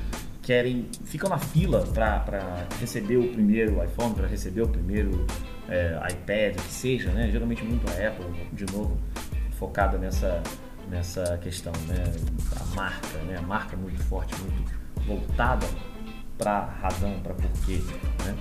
querem 0.42 0.88
ficam 1.04 1.28
na 1.28 1.38
fila 1.38 1.86
para 1.94 2.66
receber 2.80 3.18
o 3.18 3.28
primeiro 3.28 3.84
iPhone, 3.84 4.14
para 4.14 4.26
receber 4.26 4.62
o 4.62 4.68
primeiro 4.68 5.26
é, 5.68 5.98
iPad, 6.10 6.56
o 6.58 6.62
que 6.62 6.72
seja, 6.72 7.10
né? 7.10 7.30
Geralmente 7.30 7.62
muito 7.62 7.86
a 7.90 8.08
Apple, 8.08 8.24
de 8.54 8.64
novo, 8.72 8.96
focada 9.58 9.98
nessa 9.98 10.42
nessa 10.88 11.36
questão, 11.38 11.72
né? 11.86 12.02
A 12.58 12.74
marca, 12.74 13.18
né? 13.26 13.36
A 13.36 13.42
marca 13.42 13.76
muito 13.76 14.02
forte, 14.04 14.34
muito 14.40 14.72
voltada 15.06 15.66
para 16.38 16.60
razão, 16.80 17.20
para 17.20 17.34
porquê, 17.34 17.82
né? 18.24 18.34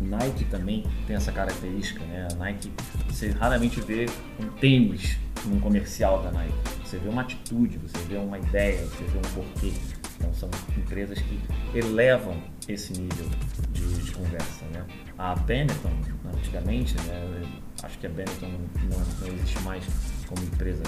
Nike 0.00 0.44
também 0.46 0.84
tem 1.06 1.16
essa 1.16 1.30
característica, 1.30 2.04
né? 2.04 2.28
A 2.32 2.34
Nike, 2.36 2.72
você 3.08 3.30
raramente 3.30 3.80
vê 3.80 4.06
um 4.38 4.48
tênis 4.58 5.18
num 5.44 5.60
comercial 5.60 6.22
da 6.22 6.30
Nike. 6.30 6.54
Você 6.84 6.98
vê 6.98 7.08
uma 7.08 7.22
atitude, 7.22 7.78
você 7.78 7.98
vê 8.08 8.16
uma 8.16 8.38
ideia, 8.38 8.84
você 8.84 9.04
vê 9.04 9.18
um 9.18 9.34
porquê. 9.34 9.72
Então 10.16 10.34
são 10.34 10.50
empresas 10.76 11.18
que 11.18 11.40
elevam 11.74 12.36
esse 12.68 12.92
nível 12.92 13.26
de, 13.72 13.86
de 14.02 14.10
conversa, 14.12 14.64
né? 14.72 14.84
A 15.18 15.34
Benetton, 15.34 15.92
antigamente, 16.36 16.94
né? 17.06 17.42
Acho 17.82 17.98
que 17.98 18.06
a 18.06 18.10
Benetton 18.10 18.48
não, 18.48 18.98
não 19.20 19.34
existe 19.34 19.60
mais 19.60 19.84
como 20.26 20.42
empresa. 20.42 20.82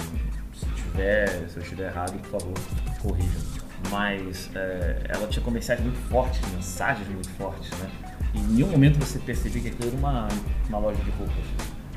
Se 0.53 0.65
tiver, 0.75 1.49
se 1.49 1.57
eu 1.57 1.63
estiver 1.63 1.87
errado, 1.87 2.19
por 2.19 2.39
favor, 2.39 2.53
corrijam. 3.01 3.62
Mas 3.89 4.49
é, 4.55 5.05
ela 5.09 5.27
tinha 5.27 5.43
comerciais 5.43 5.79
muito 5.81 5.97
fortes, 6.09 6.41
mensagens 6.51 7.07
muito 7.09 7.29
fortes, 7.31 7.69
né? 7.79 7.89
E 8.33 8.39
em 8.39 8.43
nenhum 8.43 8.69
momento 8.69 8.97
você 8.99 9.19
percebia 9.19 9.61
que 9.61 9.67
aquilo 9.69 9.89
era 9.89 9.97
uma, 9.97 10.27
uma 10.69 10.77
loja 10.79 11.01
de 11.03 11.11
roupas, 11.11 11.45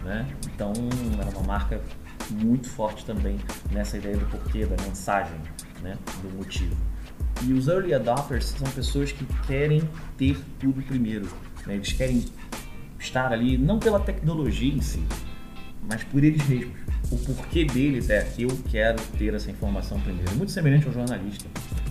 né? 0.05 0.27
Então 0.55 0.73
era 1.19 1.31
uma 1.39 1.47
marca 1.47 1.81
muito 2.31 2.69
forte 2.69 3.05
também 3.05 3.39
nessa 3.71 3.97
ideia 3.97 4.17
do 4.17 4.27
porquê, 4.27 4.67
da 4.67 4.77
mensagem, 4.83 5.37
né? 5.83 5.97
Do 6.23 6.37
motivo. 6.37 6.77
E 7.45 7.53
os 7.53 7.69
early 7.69 7.95
adopters 7.95 8.47
são 8.47 8.69
pessoas 8.71 9.13
que 9.13 9.25
querem 9.47 9.83
ter 10.17 10.39
tudo 10.59 10.83
primeiro, 10.83 11.27
né? 11.67 11.75
Eles 11.75 11.93
querem 11.93 12.25
estar 12.99 13.33
ali 13.33 13.57
não 13.57 13.79
pela 13.79 14.01
tecnologia 14.01 14.75
em 14.75 14.81
si, 14.81 15.03
mas 15.89 16.03
por 16.05 16.23
eles 16.23 16.47
mesmos. 16.47 16.75
O 17.11 17.19
porquê 17.19 17.65
deles 17.65 18.11
é 18.11 18.27
eu 18.37 18.49
quero 18.69 19.01
ter 19.17 19.33
essa 19.33 19.51
informação 19.51 20.01
primeiro. 20.01 20.35
Muito 20.35 20.51
semelhante 20.51 20.87
ao 20.87 20.93
jornalista. 20.93 21.49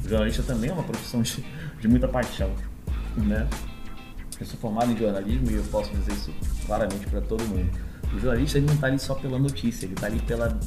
Jornalista 0.08 0.44
também 0.44 0.70
é 0.70 0.74
uma 0.74 0.84
profissão 0.84 1.22
de, 1.22 1.44
de 1.80 1.88
muita 1.88 2.08
paixão, 2.08 2.52
né? 3.18 3.48
Eu 4.40 4.46
sou 4.46 4.60
formado 4.60 4.92
em 4.92 4.98
jornalismo 4.98 5.50
e 5.50 5.56
eu 5.56 5.64
posso 5.64 5.92
dizer 5.96 6.12
isso 6.12 6.34
claramente 6.66 7.08
para 7.08 7.22
todo 7.22 7.44
mundo. 7.46 7.70
O 8.14 8.20
jornalista 8.20 8.58
ele 8.58 8.68
não 8.68 8.76
está 8.76 8.88
ali 8.88 9.00
só 9.00 9.16
pela 9.16 9.40
notícia, 9.40 9.86
ele 9.86 9.94
está 9.94 10.08
ali 10.08 10.20
pela, 10.20 10.60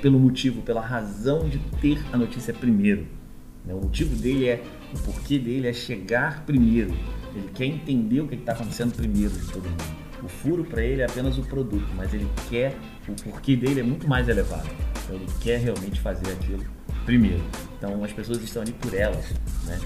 pelo 0.00 0.18
motivo, 0.18 0.62
pela 0.62 0.80
razão 0.80 1.48
de 1.48 1.58
ter 1.80 2.02
a 2.12 2.16
notícia 2.16 2.52
primeiro. 2.52 3.06
Né? 3.64 3.74
O 3.74 3.82
motivo 3.82 4.16
dele 4.16 4.48
é, 4.48 4.64
o 4.94 4.98
porquê 5.00 5.38
dele 5.38 5.68
é 5.68 5.72
chegar 5.72 6.44
primeiro. 6.44 6.94
Ele 7.34 7.50
quer 7.54 7.66
entender 7.66 8.20
o 8.22 8.28
que 8.28 8.34
está 8.34 8.52
acontecendo 8.52 8.94
primeiro 8.94 9.34
de 9.34 9.52
todo 9.52 9.64
mundo. 9.64 10.06
O 10.22 10.28
furo 10.28 10.64
para 10.64 10.82
ele 10.82 11.02
é 11.02 11.04
apenas 11.04 11.36
o 11.36 11.42
produto, 11.42 11.86
mas 11.94 12.12
ele 12.14 12.26
quer, 12.48 12.74
o 13.06 13.12
porquê 13.22 13.54
dele 13.54 13.80
é 13.80 13.82
muito 13.82 14.08
mais 14.08 14.28
elevado. 14.28 14.68
Então 15.04 15.16
ele 15.16 15.26
quer 15.40 15.60
realmente 15.60 16.00
fazer 16.00 16.32
aquilo 16.32 16.75
primeiro. 17.06 17.42
Então 17.78 18.04
as 18.04 18.12
pessoas 18.12 18.42
estão 18.42 18.60
ali 18.60 18.72
por 18.72 18.92
elas, 18.92 19.32
né? 19.64 19.78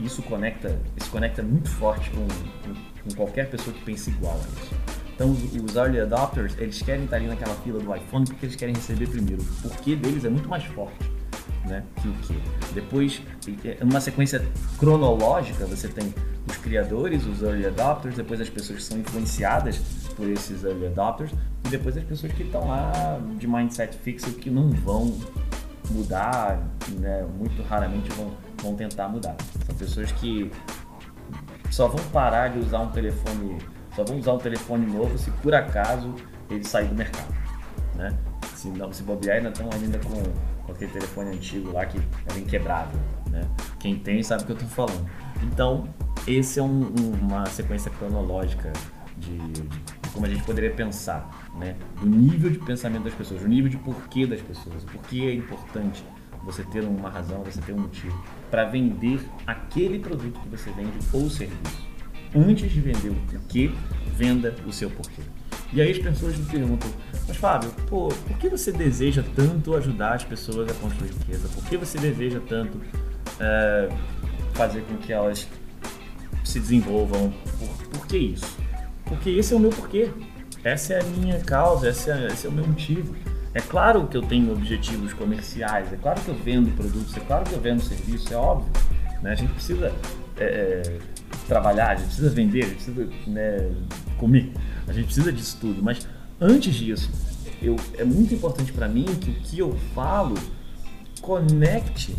isso 0.00 0.20
conecta, 0.22 0.76
isso 0.96 1.08
conecta 1.10 1.42
muito 1.42 1.70
forte 1.70 2.10
com, 2.10 2.26
com, 2.26 2.74
com 3.04 3.16
qualquer 3.16 3.48
pessoa 3.48 3.74
que 3.74 3.82
pense 3.84 4.10
igual 4.10 4.34
a 4.34 4.60
isso. 4.60 4.74
Então 5.14 5.30
os, 5.30 5.42
os, 5.54 5.76
early 5.76 6.00
adopters, 6.00 6.54
eles 6.58 6.82
querem 6.82 7.04
estar 7.04 7.16
ali 7.16 7.26
naquela 7.26 7.54
fila 7.56 7.80
do 7.80 7.94
iPhone 7.94 8.26
porque 8.26 8.44
eles 8.44 8.56
querem 8.56 8.74
receber 8.74 9.08
primeiro. 9.08 9.42
O 9.42 9.68
porquê 9.68 9.96
deles 9.96 10.24
é 10.24 10.28
muito 10.28 10.48
mais 10.48 10.64
forte, 10.64 11.10
né, 11.64 11.82
que 12.02 12.08
o 12.08 12.12
que. 12.14 12.36
Depois, 12.74 13.22
numa 13.80 14.00
sequência 14.00 14.44
cronológica, 14.78 15.64
você 15.64 15.88
tem 15.88 16.12
os 16.46 16.56
criadores, 16.58 17.24
os 17.26 17.42
early 17.42 17.66
adopters, 17.66 18.16
depois 18.16 18.40
as 18.40 18.50
pessoas 18.50 18.80
que 18.80 18.84
são 18.84 18.98
influenciadas 18.98 19.78
por 20.16 20.28
esses 20.28 20.64
early 20.64 20.86
adopters 20.86 21.30
e 21.64 21.68
depois 21.68 21.96
as 21.96 22.04
pessoas 22.04 22.32
que 22.32 22.42
estão 22.42 22.68
lá 22.68 23.18
de 23.38 23.46
mindset 23.46 23.96
fixo 23.96 24.32
que 24.32 24.50
não 24.50 24.70
vão 24.70 25.16
mudar, 25.90 26.60
né, 26.98 27.26
muito 27.38 27.62
raramente 27.62 28.10
vão 28.12 28.32
vão 28.62 28.74
tentar 28.74 29.08
mudar. 29.08 29.36
São 29.64 29.74
pessoas 29.74 30.12
que 30.12 30.50
só 31.70 31.88
vão 31.88 32.04
parar 32.08 32.48
de 32.48 32.58
usar 32.58 32.80
um 32.80 32.90
telefone, 32.90 33.58
só 33.94 34.04
vão 34.04 34.18
usar 34.18 34.32
um 34.32 34.38
telefone 34.38 34.86
novo 34.86 35.16
se 35.18 35.30
por 35.30 35.54
acaso 35.54 36.14
ele 36.50 36.64
sair 36.64 36.88
do 36.88 36.94
mercado, 36.94 37.34
né? 37.94 38.16
Se 38.54 38.68
não, 38.68 38.92
se 38.92 39.02
bobear 39.02 39.36
ainda 39.36 39.50
estão 39.50 39.68
ainda 39.72 39.98
com, 39.98 40.22
com 40.64 40.72
aquele 40.72 40.90
telefone 40.90 41.36
antigo 41.36 41.72
lá 41.72 41.84
que 41.84 41.98
é 41.98 42.38
inquebrável, 42.38 42.98
né? 43.30 43.46
Quem 43.78 43.98
tem 43.98 44.22
sabe 44.22 44.42
o 44.42 44.46
que 44.46 44.52
eu 44.52 44.56
estou 44.56 44.70
falando. 44.70 45.06
Então, 45.42 45.88
esse 46.26 46.58
é 46.58 46.62
um, 46.62 46.92
um, 47.00 47.12
uma 47.20 47.46
sequência 47.46 47.90
cronológica 47.90 48.72
de, 49.18 49.36
de, 49.38 49.62
como 50.16 50.26
a 50.26 50.30
gente 50.30 50.42
poderia 50.44 50.70
pensar, 50.70 51.46
né? 51.58 51.76
Do 52.00 52.06
nível 52.06 52.50
de 52.50 52.58
pensamento 52.58 53.04
das 53.04 53.14
pessoas, 53.14 53.42
do 53.42 53.48
nível 53.48 53.68
de 53.68 53.76
porquê 53.76 54.26
das 54.26 54.40
pessoas, 54.40 54.82
o 54.82 54.86
porquê 54.86 55.20
é 55.26 55.34
importante 55.34 56.02
você 56.42 56.62
ter 56.64 56.84
uma 56.84 57.10
razão, 57.10 57.44
você 57.44 57.60
ter 57.60 57.72
um 57.72 57.80
motivo 57.80 58.24
para 58.50 58.64
vender 58.64 59.20
aquele 59.46 59.98
produto 59.98 60.40
que 60.40 60.48
você 60.48 60.70
vende 60.70 60.92
ou 61.12 61.28
serviço. 61.28 61.86
Antes 62.34 62.72
de 62.72 62.80
vender 62.80 63.10
o 63.10 63.40
que, 63.46 63.74
venda 64.16 64.54
o 64.66 64.72
seu 64.72 64.88
porquê. 64.90 65.22
E 65.72 65.82
aí 65.82 65.90
as 65.90 65.98
pessoas 65.98 66.36
me 66.38 66.46
perguntam, 66.46 66.88
mas 67.28 67.36
Fábio, 67.36 67.70
pô, 67.86 68.08
por 68.08 68.38
que 68.38 68.48
você 68.48 68.72
deseja 68.72 69.22
tanto 69.34 69.74
ajudar 69.76 70.14
as 70.14 70.24
pessoas 70.24 70.70
a 70.70 70.74
construir 70.74 71.10
riqueza? 71.10 71.46
Por 71.48 71.64
que 71.64 71.76
você 71.76 71.98
deseja 71.98 72.40
tanto 72.48 72.80
é, 73.38 73.88
fazer 74.54 74.80
com 74.82 74.96
que 74.96 75.12
elas 75.12 75.46
se 76.42 76.58
desenvolvam? 76.58 77.34
Por, 77.58 77.88
por 77.88 78.06
que 78.06 78.16
isso? 78.16 78.65
Porque 79.06 79.30
esse 79.30 79.54
é 79.54 79.56
o 79.56 79.60
meu 79.60 79.70
porquê. 79.70 80.10
Essa 80.62 80.94
é 80.94 81.00
a 81.00 81.04
minha 81.04 81.38
causa, 81.40 81.88
esse 81.88 82.10
é, 82.10 82.26
esse 82.26 82.46
é 82.46 82.50
o 82.50 82.52
meu 82.52 82.66
motivo. 82.66 83.14
É 83.54 83.60
claro 83.60 84.06
que 84.06 84.16
eu 84.16 84.22
tenho 84.22 84.52
objetivos 84.52 85.14
comerciais, 85.14 85.92
é 85.92 85.96
claro 85.96 86.20
que 86.20 86.28
eu 86.28 86.34
vendo 86.34 86.74
produtos, 86.76 87.16
é 87.16 87.20
claro 87.20 87.44
que 87.44 87.54
eu 87.54 87.60
vendo 87.60 87.80
serviços, 87.80 88.30
é 88.30 88.36
óbvio. 88.36 88.70
Né? 89.22 89.32
A 89.32 89.34
gente 89.34 89.52
precisa 89.52 89.92
é, 90.36 90.44
é, 90.44 90.98
trabalhar, 91.46 91.90
a 91.90 91.94
gente 91.94 92.08
precisa 92.08 92.30
vender, 92.30 92.64
a 92.64 92.68
gente 92.68 92.84
precisa 92.84 93.08
né, 93.28 93.70
comer, 94.18 94.52
a 94.86 94.92
gente 94.92 95.06
precisa 95.06 95.32
disso 95.32 95.56
tudo. 95.60 95.82
Mas 95.82 96.06
antes 96.40 96.74
disso, 96.74 97.10
eu, 97.62 97.76
é 97.96 98.04
muito 98.04 98.34
importante 98.34 98.72
para 98.72 98.88
mim 98.88 99.04
que 99.04 99.30
o 99.30 99.34
que 99.34 99.58
eu 99.58 99.72
falo 99.94 100.34
conecte 101.22 102.14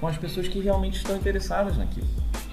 com 0.00 0.06
as 0.06 0.16
pessoas 0.16 0.46
que 0.46 0.60
realmente 0.60 0.98
estão 0.98 1.16
interessadas 1.16 1.76
naquilo. 1.76 2.06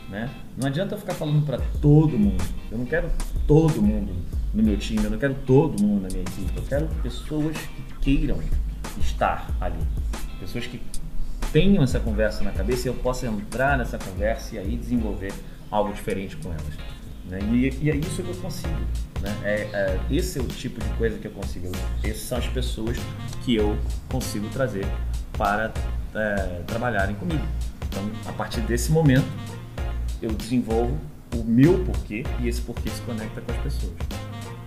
Né? 0.10 0.30
Não 0.58 0.68
adianta 0.68 0.96
eu 0.96 1.00
ficar 1.00 1.14
falando 1.14 1.46
para 1.46 1.60
todo 1.82 2.18
mundo. 2.18 2.44
Eu 2.72 2.78
não 2.78 2.86
quero 2.86 3.10
todo 3.48 3.82
mundo 3.82 4.14
no 4.54 4.64
meu 4.64 4.78
time, 4.78 5.04
eu 5.04 5.12
não 5.12 5.18
quero 5.18 5.36
todo 5.46 5.82
mundo 5.82 6.04
na 6.04 6.08
minha 6.10 6.22
equipe, 6.22 6.52
eu 6.56 6.64
quero 6.64 6.88
pessoas 7.04 7.58
que 7.58 7.84
queiram 8.02 8.40
estar 9.00 9.50
ali, 9.60 9.80
pessoas 10.40 10.66
que 10.66 10.80
tenham 11.52 11.84
essa 11.84 12.00
conversa 12.00 12.44
na 12.44 12.52
cabeça 12.52 12.88
e 12.88 12.92
eu 12.92 12.94
possa 12.96 13.28
entrar 13.28 13.78
nessa 13.78 13.98
conversa 13.98 14.56
e 14.56 14.60
aí 14.60 14.78
desenvolver 14.78 15.34
algo 15.70 15.94
diferente 15.94 16.38
com 16.38 16.50
elas. 16.50 16.96
Né? 17.30 17.40
E, 17.52 17.86
e, 17.86 17.90
é 17.90 17.96
isso 17.96 18.22
que 18.22 18.30
eu 18.30 18.36
consigo. 18.36 18.74
Né? 19.22 19.36
É, 19.44 19.54
é, 19.74 20.00
esse 20.12 20.40
é 20.40 20.42
o 20.42 20.48
tipo 20.48 20.80
de 20.80 20.90
coisa 20.98 21.18
que 21.18 21.28
eu 21.28 21.32
consigo. 21.32 21.72
Essas 22.04 22.22
são 22.22 22.38
as 22.38 22.48
pessoas 22.48 22.98
que 23.44 23.56
eu 23.56 23.78
consigo 24.10 24.48
trazer 24.50 24.86
para 25.38 25.74
é, 26.14 26.62
trabalharem 26.68 27.16
comigo. 27.16 27.46
Então, 27.88 28.04
a 28.26 28.34
partir 28.34 28.62
desse 28.62 28.92
momento, 28.92 29.26
eu 30.26 30.32
desenvolvo 30.32 30.98
o 31.36 31.44
meu 31.44 31.84
porquê 31.84 32.24
e 32.40 32.48
esse 32.48 32.62
porquê 32.62 32.90
se 32.90 33.02
conecta 33.02 33.42
com 33.42 33.52
as 33.52 33.58
pessoas. 33.60 33.94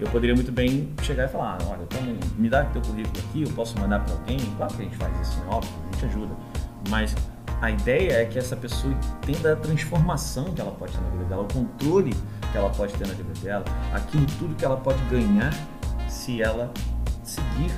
Eu 0.01 0.09
poderia 0.11 0.35
muito 0.35 0.53
bem 0.53 0.93
chegar 1.03 1.25
e 1.25 1.29
falar, 1.29 1.59
olha, 1.67 1.83
então, 1.83 2.01
me 2.39 2.49
dá 2.49 2.65
teu 2.67 2.81
currículo 2.81 3.19
aqui, 3.29 3.43
eu 3.43 3.51
posso 3.51 3.79
mandar 3.81 4.01
para 4.05 4.15
alguém, 4.15 4.39
claro 4.57 4.73
que 4.75 4.83
a 4.83 4.85
gente 4.85 4.97
faz 4.97 5.29
isso, 5.29 5.43
é 5.45 5.55
óbvio, 5.55 5.73
a 5.83 5.93
gente 5.93 6.05
ajuda, 6.07 6.35
mas 6.89 7.17
a 7.61 7.71
ideia 7.71 8.23
é 8.23 8.25
que 8.25 8.39
essa 8.39 8.55
pessoa 8.55 8.95
entenda 9.23 9.55
a 9.55 9.57
transformação 9.57 10.45
que 10.55 10.61
ela 10.61 10.71
pode 10.71 10.93
ter 10.93 11.01
na 11.01 11.11
vida 11.11 11.25
dela, 11.25 11.43
o 11.43 11.53
controle 11.53 12.15
que 12.53 12.57
ela 12.57 12.71
pode 12.71 12.95
ter 12.95 13.09
na 13.09 13.15
vida 13.15 13.33
dela, 13.43 13.65
aquilo 13.93 14.27
tudo 14.39 14.55
que 14.55 14.65
ela 14.65 14.77
pode 14.77 15.03
ganhar 15.07 15.53
se 16.09 16.41
ela 16.41 16.73
seguir 17.25 17.73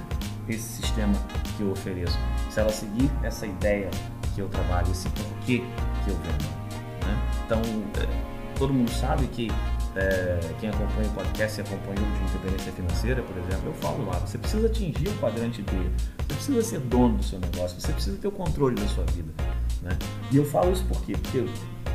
esse 0.47 0.83
sistema 0.83 1.15
que 1.57 1.63
eu 1.63 1.71
ofereço, 1.71 2.19
se 2.51 2.61
ela 2.61 2.71
seguir 2.71 3.11
essa 3.23 3.47
ideia 3.47 3.89
que 4.35 4.41
eu 4.41 4.49
trabalho, 4.49 4.91
esse 4.91 5.09
porquê 5.09 5.65
que 6.05 6.11
eu 6.11 6.17
vendo. 6.17 6.60
Então, 7.51 7.63
é, 8.01 8.57
todo 8.57 8.73
mundo 8.73 8.89
sabe 8.93 9.27
que 9.27 9.51
é, 9.97 10.39
quem 10.61 10.69
acompanha 10.69 11.09
o 11.09 11.15
podcast 11.15 11.61
e 11.61 11.65
acompanhou 11.65 11.97
de 11.97 12.31
independência 12.31 12.71
financeira, 12.71 13.23
por 13.23 13.37
exemplo, 13.37 13.63
eu 13.67 13.75
falo 13.75 14.07
lá, 14.07 14.21
você 14.21 14.39
precisa 14.39 14.69
atingir 14.69 15.09
o 15.09 15.19
quadrante 15.19 15.61
D, 15.63 15.73
você 15.73 16.35
precisa 16.35 16.63
ser 16.63 16.79
dono 16.79 17.17
do 17.17 17.25
seu 17.25 17.41
negócio, 17.41 17.81
você 17.81 17.93
precisa 17.93 18.17
ter 18.19 18.29
o 18.29 18.31
controle 18.31 18.77
da 18.77 18.87
sua 18.87 19.03
vida. 19.07 19.33
Né? 19.83 19.99
E 20.31 20.37
eu 20.37 20.45
falo 20.45 20.71
isso 20.71 20.85
por 20.85 21.03
quê? 21.03 21.15
Porque 21.15 21.45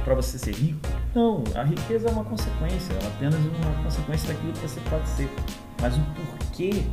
para 0.04 0.14
você 0.16 0.38
ser 0.38 0.56
rico, 0.56 0.78
não, 1.16 1.42
a 1.56 1.64
riqueza 1.64 2.10
é 2.10 2.12
uma 2.12 2.26
consequência, 2.26 2.92
é 2.92 3.08
apenas 3.08 3.40
uma 3.40 3.84
consequência 3.84 4.34
daquilo 4.34 4.52
que 4.52 4.60
você 4.60 4.82
pode 4.90 5.08
ser. 5.08 5.30
Mas 5.82 5.96
o 5.96 6.02
porquê 6.02 6.84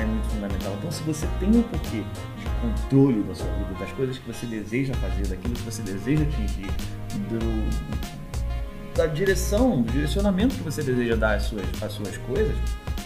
é 0.00 0.06
muito 0.06 0.28
fundamental. 0.28 0.74
Então, 0.78 0.90
se 0.90 1.02
você 1.02 1.26
tem 1.38 1.48
um 1.48 1.62
porquê 1.62 2.02
de 2.38 2.46
controle 2.60 3.22
da 3.22 3.34
sua 3.34 3.46
vida, 3.46 3.74
das 3.78 3.92
coisas 3.92 4.18
que 4.18 4.26
você 4.26 4.46
deseja 4.46 4.94
fazer, 4.94 5.26
daquilo 5.26 5.54
que 5.54 5.62
você 5.62 5.82
deseja 5.82 6.22
atingir, 6.22 6.70
do, 7.28 8.96
da 8.96 9.06
direção, 9.06 9.82
do 9.82 9.92
direcionamento 9.92 10.54
que 10.56 10.62
você 10.62 10.82
deseja 10.82 11.16
dar 11.16 11.36
às 11.36 11.44
suas, 11.44 11.82
às 11.82 11.92
suas 11.92 12.16
coisas, 12.18 12.56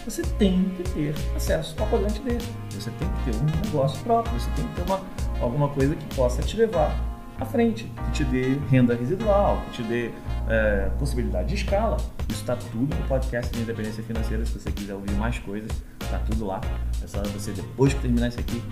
você 0.05 0.21
tem 0.37 0.71
que 0.77 0.83
ter 0.91 1.15
acesso 1.35 1.75
ao 1.79 1.87
quadrante 1.87 2.19
dele. 2.21 2.45
Você 2.71 2.91
tem 2.91 3.07
que 3.09 3.31
ter 3.31 3.37
um 3.37 3.65
negócio 3.65 4.01
próprio, 4.03 4.39
você 4.39 4.49
tem 4.51 4.67
que 4.67 4.75
ter 4.75 4.81
uma, 4.83 5.01
alguma 5.41 5.69
coisa 5.69 5.95
que 5.95 6.15
possa 6.15 6.41
te 6.41 6.55
levar 6.57 7.14
à 7.39 7.45
frente, 7.45 7.91
que 8.05 8.11
te 8.11 8.23
dê 8.23 8.57
renda 8.69 8.95
residual, 8.95 9.61
que 9.67 9.81
te 9.81 9.83
dê 9.83 10.11
é, 10.49 10.89
possibilidade 10.97 11.49
de 11.49 11.55
escala. 11.55 11.97
Isso 12.29 12.41
está 12.41 12.55
tudo 12.55 12.95
no 12.95 13.07
podcast 13.07 13.51
de 13.53 13.61
Independência 13.61 14.03
Financeira. 14.03 14.45
Se 14.45 14.59
você 14.59 14.71
quiser 14.71 14.93
ouvir 14.93 15.11
mais 15.13 15.39
coisas, 15.39 15.71
está 16.01 16.19
tudo 16.19 16.45
lá. 16.45 16.61
É 17.03 17.07
só 17.07 17.21
você, 17.23 17.51
depois 17.51 17.93
que 17.93 18.01
terminar 18.01 18.29
isso 18.29 18.39
aqui, 18.39 18.63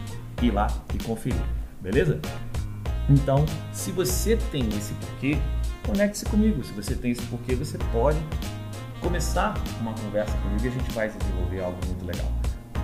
ir 0.42 0.52
lá 0.52 0.68
e 0.94 1.04
conferir. 1.04 1.42
Beleza? 1.82 2.20
Então, 3.10 3.46
se 3.74 3.92
você 3.92 4.38
tem 4.52 4.68
esse 4.70 4.94
porquê, 4.94 5.38
conecte-se 5.86 6.26
comigo. 6.26 6.64
Se 6.64 6.72
você 6.72 6.96
tem 6.96 7.12
esse 7.12 7.24
porquê, 7.24 7.56
você 7.56 7.78
pode 7.92 8.20
começar 9.02 9.54
uma 9.82 9.94
conversa 9.94 10.36
comigo 10.38 10.66
e 10.66 10.68
a 10.70 10.72
gente 10.72 10.92
vai 10.94 11.10
desenvolver 11.10 11.62
algo 11.62 11.78
muito 11.88 12.06
legal. 12.06 12.32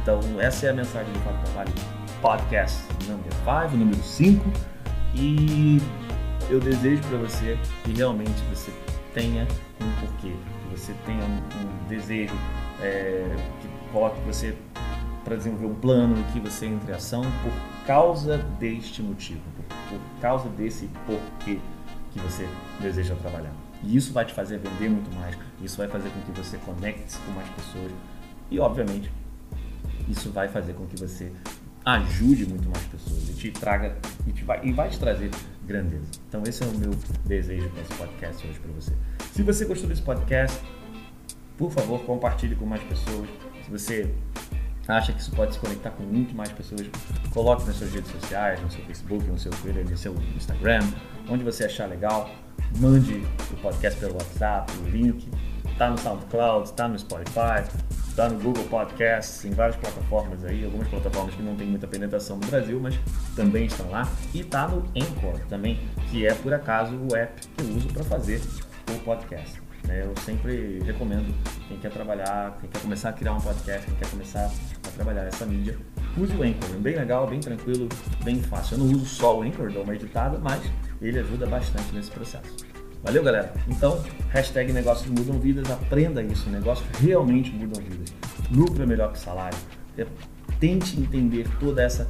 Então, 0.02 0.20
essa 0.39 0.65
é 0.65 0.70
a 0.70 0.74
mensagem 0.74 1.12
do 1.13 1.20
Fábio 1.20 1.39
Carvalho 1.46 1.74
Podcast 2.22 2.82
número 3.08 3.32
5, 3.32 3.78
número 3.78 4.04
5. 4.04 4.68
E 5.15 5.80
eu 6.50 6.60
desejo 6.60 7.02
para 7.04 7.17
você 7.17 7.58
que 7.84 7.91
realmente 7.93 8.41
você 8.54 8.72
tenha 9.13 9.48
um 9.82 9.91
porquê, 10.00 10.32
que 10.32 10.80
você 10.80 10.93
tenha 11.06 11.24
um, 11.24 11.38
um 11.38 11.88
desejo, 11.88 12.34
é, 12.82 13.36
que 13.62 13.91
coloque 13.91 14.19
você 14.22 14.56
para 15.24 15.36
desenvolver 15.36 15.67
um 15.67 15.76
plano 15.76 16.24
que 16.32 16.39
você 16.39 16.65
entre 16.65 16.91
em 16.91 16.95
ação 16.95 17.22
por 17.22 17.86
causa 17.86 18.38
deste 18.60 19.02
motivo, 19.02 19.41
por, 19.56 19.63
por 19.89 20.22
causa 20.22 20.50
desse 20.50 20.89
porquê 21.06 21.60
que 22.12 22.19
você 22.19 22.48
deseja 22.80 23.15
trabalhar. 23.15 23.54
E 23.84 23.95
isso 23.95 24.12
vai 24.12 24.26
te 24.26 24.34
fazer 24.34 24.58
vender 24.58 24.89
muito 24.89 25.13
mais, 25.15 25.38
isso 25.62 25.78
vai 25.78 25.88
fazer 25.88 26.10
com 26.10 26.22
que 26.22 26.39
você 26.39 26.58
conecte-se 26.58 27.17
com 27.19 27.32
mais 27.32 27.48
pessoas 27.50 27.91
e, 28.52 28.60
obviamente, 28.60 29.12
isso 30.08 30.32
vai 30.32 30.48
fazer 30.48 30.74
com 30.74 30.86
que 30.86 31.00
você 31.00 31.32
ajude 31.95 32.45
muito 32.45 32.69
mais 32.69 32.84
pessoas 32.86 33.30
e 33.30 33.34
te 33.34 33.52
traga 33.52 33.95
e, 34.28 34.32
te 34.32 34.43
vai, 34.43 34.60
e 34.63 34.71
vai 34.71 34.89
te 34.89 34.99
trazer 34.99 35.30
grandeza. 35.65 36.06
Então 36.28 36.43
esse 36.45 36.63
é 36.63 36.65
o 36.65 36.78
meu 36.78 36.91
desejo 37.25 37.69
com 37.69 37.82
esse 37.82 37.93
podcast 37.93 38.47
hoje 38.47 38.60
para 38.60 38.71
você. 38.73 38.93
Se 39.34 39.43
você 39.43 39.65
gostou 39.65 39.88
desse 39.88 40.02
podcast, 40.02 40.60
por 41.58 41.71
favor, 41.71 42.02
compartilhe 42.06 42.56
com 42.56 42.65
mais 42.65 42.82
pessoas. 42.84 43.30
Se 43.63 43.71
você 43.71 44.13
acha 44.88 45.13
que 45.13 45.21
isso 45.21 45.32
pode 45.32 45.54
se 45.54 45.60
conectar 45.60 45.91
com 45.91 46.04
muito 46.04 46.36
mais 46.36 46.52
pessoas, 46.52 46.89
coloque 47.32 47.65
nas 47.65 47.75
suas 47.75 47.93
redes 47.93 48.12
sociais, 48.12 48.62
no 48.62 48.71
seu 48.71 48.84
Facebook, 48.86 49.23
no 49.25 49.38
seu 49.38 49.52
Twitter, 49.52 49.88
no 49.88 49.97
seu 49.97 50.15
Instagram, 50.36 50.82
onde 51.30 51.43
você 51.43 51.65
achar 51.65 51.88
legal. 51.88 52.30
Mande 52.78 53.23
o 53.52 53.58
podcast 53.58 53.99
pelo 53.99 54.13
WhatsApp, 54.13 54.71
o 54.84 54.89
link. 54.89 55.30
Está 55.71 55.89
no 55.89 55.97
SoundCloud, 55.97 56.69
está 56.69 56.88
no 56.88 56.99
Spotify, 56.99 57.63
está 58.19 58.27
no 58.27 58.38
Google 58.38 58.65
Podcasts, 58.65 59.45
em 59.45 59.51
várias 59.51 59.77
plataformas 59.77 60.43
aí, 60.43 60.65
algumas 60.65 60.89
plataformas 60.89 61.34
que 61.36 61.41
não 61.41 61.55
têm 61.55 61.67
muita 61.67 61.88
penetração 61.88 62.36
no 62.36 62.45
Brasil, 62.47 62.77
mas 62.77 62.99
também 63.34 63.65
estão 63.65 63.89
lá. 63.89 64.05
E 64.34 64.41
está 64.41 64.67
no 64.67 64.79
Anchor 64.93 65.39
também, 65.47 65.79
que 66.12 66.27
é 66.27 66.34
por 66.34 66.53
acaso 66.53 66.97
o 67.10 67.15
app 67.15 67.47
que 67.47 67.63
eu 67.63 67.77
uso 67.77 67.88
para 67.88 68.03
fazer 68.03 68.41
o 68.93 68.99
podcast. 69.05 69.62
Né? 69.88 70.03
Eu 70.03 70.13
sempre 70.25 70.79
recomendo 70.84 71.34
quem 71.69 71.77
quer 71.77 71.91
trabalhar, 71.91 72.58
quem 72.60 72.69
quer 72.69 72.82
começar 72.82 73.10
a 73.10 73.13
criar 73.13 73.34
um 73.36 73.39
podcast, 73.39 73.86
quem 73.86 73.95
quer 73.95 74.10
começar 74.10 74.51
a 74.86 74.91
trabalhar 74.91 75.23
essa 75.23 75.45
mídia, 75.45 75.77
use 76.17 76.36
o 76.36 76.43
Anchor. 76.43 76.75
É 76.75 76.77
bem 76.77 76.95
legal, 76.97 77.25
bem 77.25 77.39
tranquilo, 77.39 77.88
bem 78.25 78.41
fácil. 78.43 78.75
Eu 78.75 78.84
não 78.84 78.95
uso 78.97 79.05
só 79.05 79.39
o 79.39 79.43
Anchor, 79.43 79.71
dou 79.71 79.84
uma 79.84 79.95
editada, 79.95 80.38
mas 80.39 80.62
ele 81.01 81.19
ajuda 81.19 81.45
bastante 81.45 81.95
nesse 81.95 82.12
processo. 82.12 82.68
Valeu, 83.03 83.23
galera? 83.23 83.53
Então, 83.67 84.03
hashtag 84.29 84.73
negócios 84.73 85.09
mudam 85.09 85.39
vidas, 85.39 85.69
aprenda 85.71 86.21
isso. 86.21 86.49
Negócios 86.49 86.88
realmente 86.99 87.51
mudam 87.51 87.81
vidas. 87.81 88.13
Lucro 88.51 88.83
é 88.83 88.85
melhor 88.85 89.12
que 89.13 89.19
salário. 89.19 89.57
É, 89.97 90.05
tente 90.59 90.99
entender 90.99 91.47
toda 91.59 91.81
essa 91.81 92.07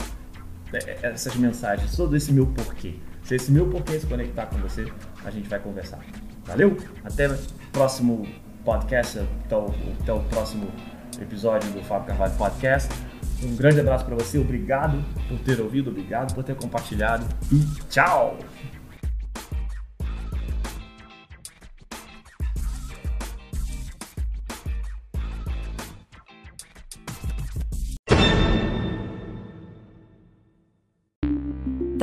é, 0.73 0.99
essas 1.01 1.35
mensagens, 1.35 1.95
todo 1.95 2.15
esse 2.15 2.31
meu 2.31 2.45
porquê. 2.47 2.95
Se 3.23 3.35
esse 3.35 3.51
meu 3.51 3.67
porquê 3.67 3.99
se 3.99 4.05
conectar 4.05 4.45
com 4.47 4.57
você, 4.57 4.91
a 5.23 5.31
gente 5.31 5.49
vai 5.49 5.59
conversar. 5.59 5.99
Valeu? 6.45 6.77
Até 7.03 7.27
o 7.29 7.37
próximo 7.71 8.27
podcast, 8.63 9.19
até 9.19 9.55
o, 9.55 9.73
até 10.01 10.13
o 10.13 10.19
próximo 10.21 10.67
episódio 11.19 11.71
do 11.71 11.83
Fábio 11.83 12.07
Carvalho 12.07 12.33
Podcast. 12.35 12.89
Um 13.43 13.55
grande 13.55 13.79
abraço 13.79 14.05
para 14.05 14.15
você, 14.15 14.37
obrigado 14.37 15.03
por 15.27 15.39
ter 15.39 15.59
ouvido, 15.61 15.89
obrigado 15.89 16.33
por 16.33 16.43
ter 16.43 16.55
compartilhado 16.55 17.25
e 17.51 17.59
tchau! 17.89 18.37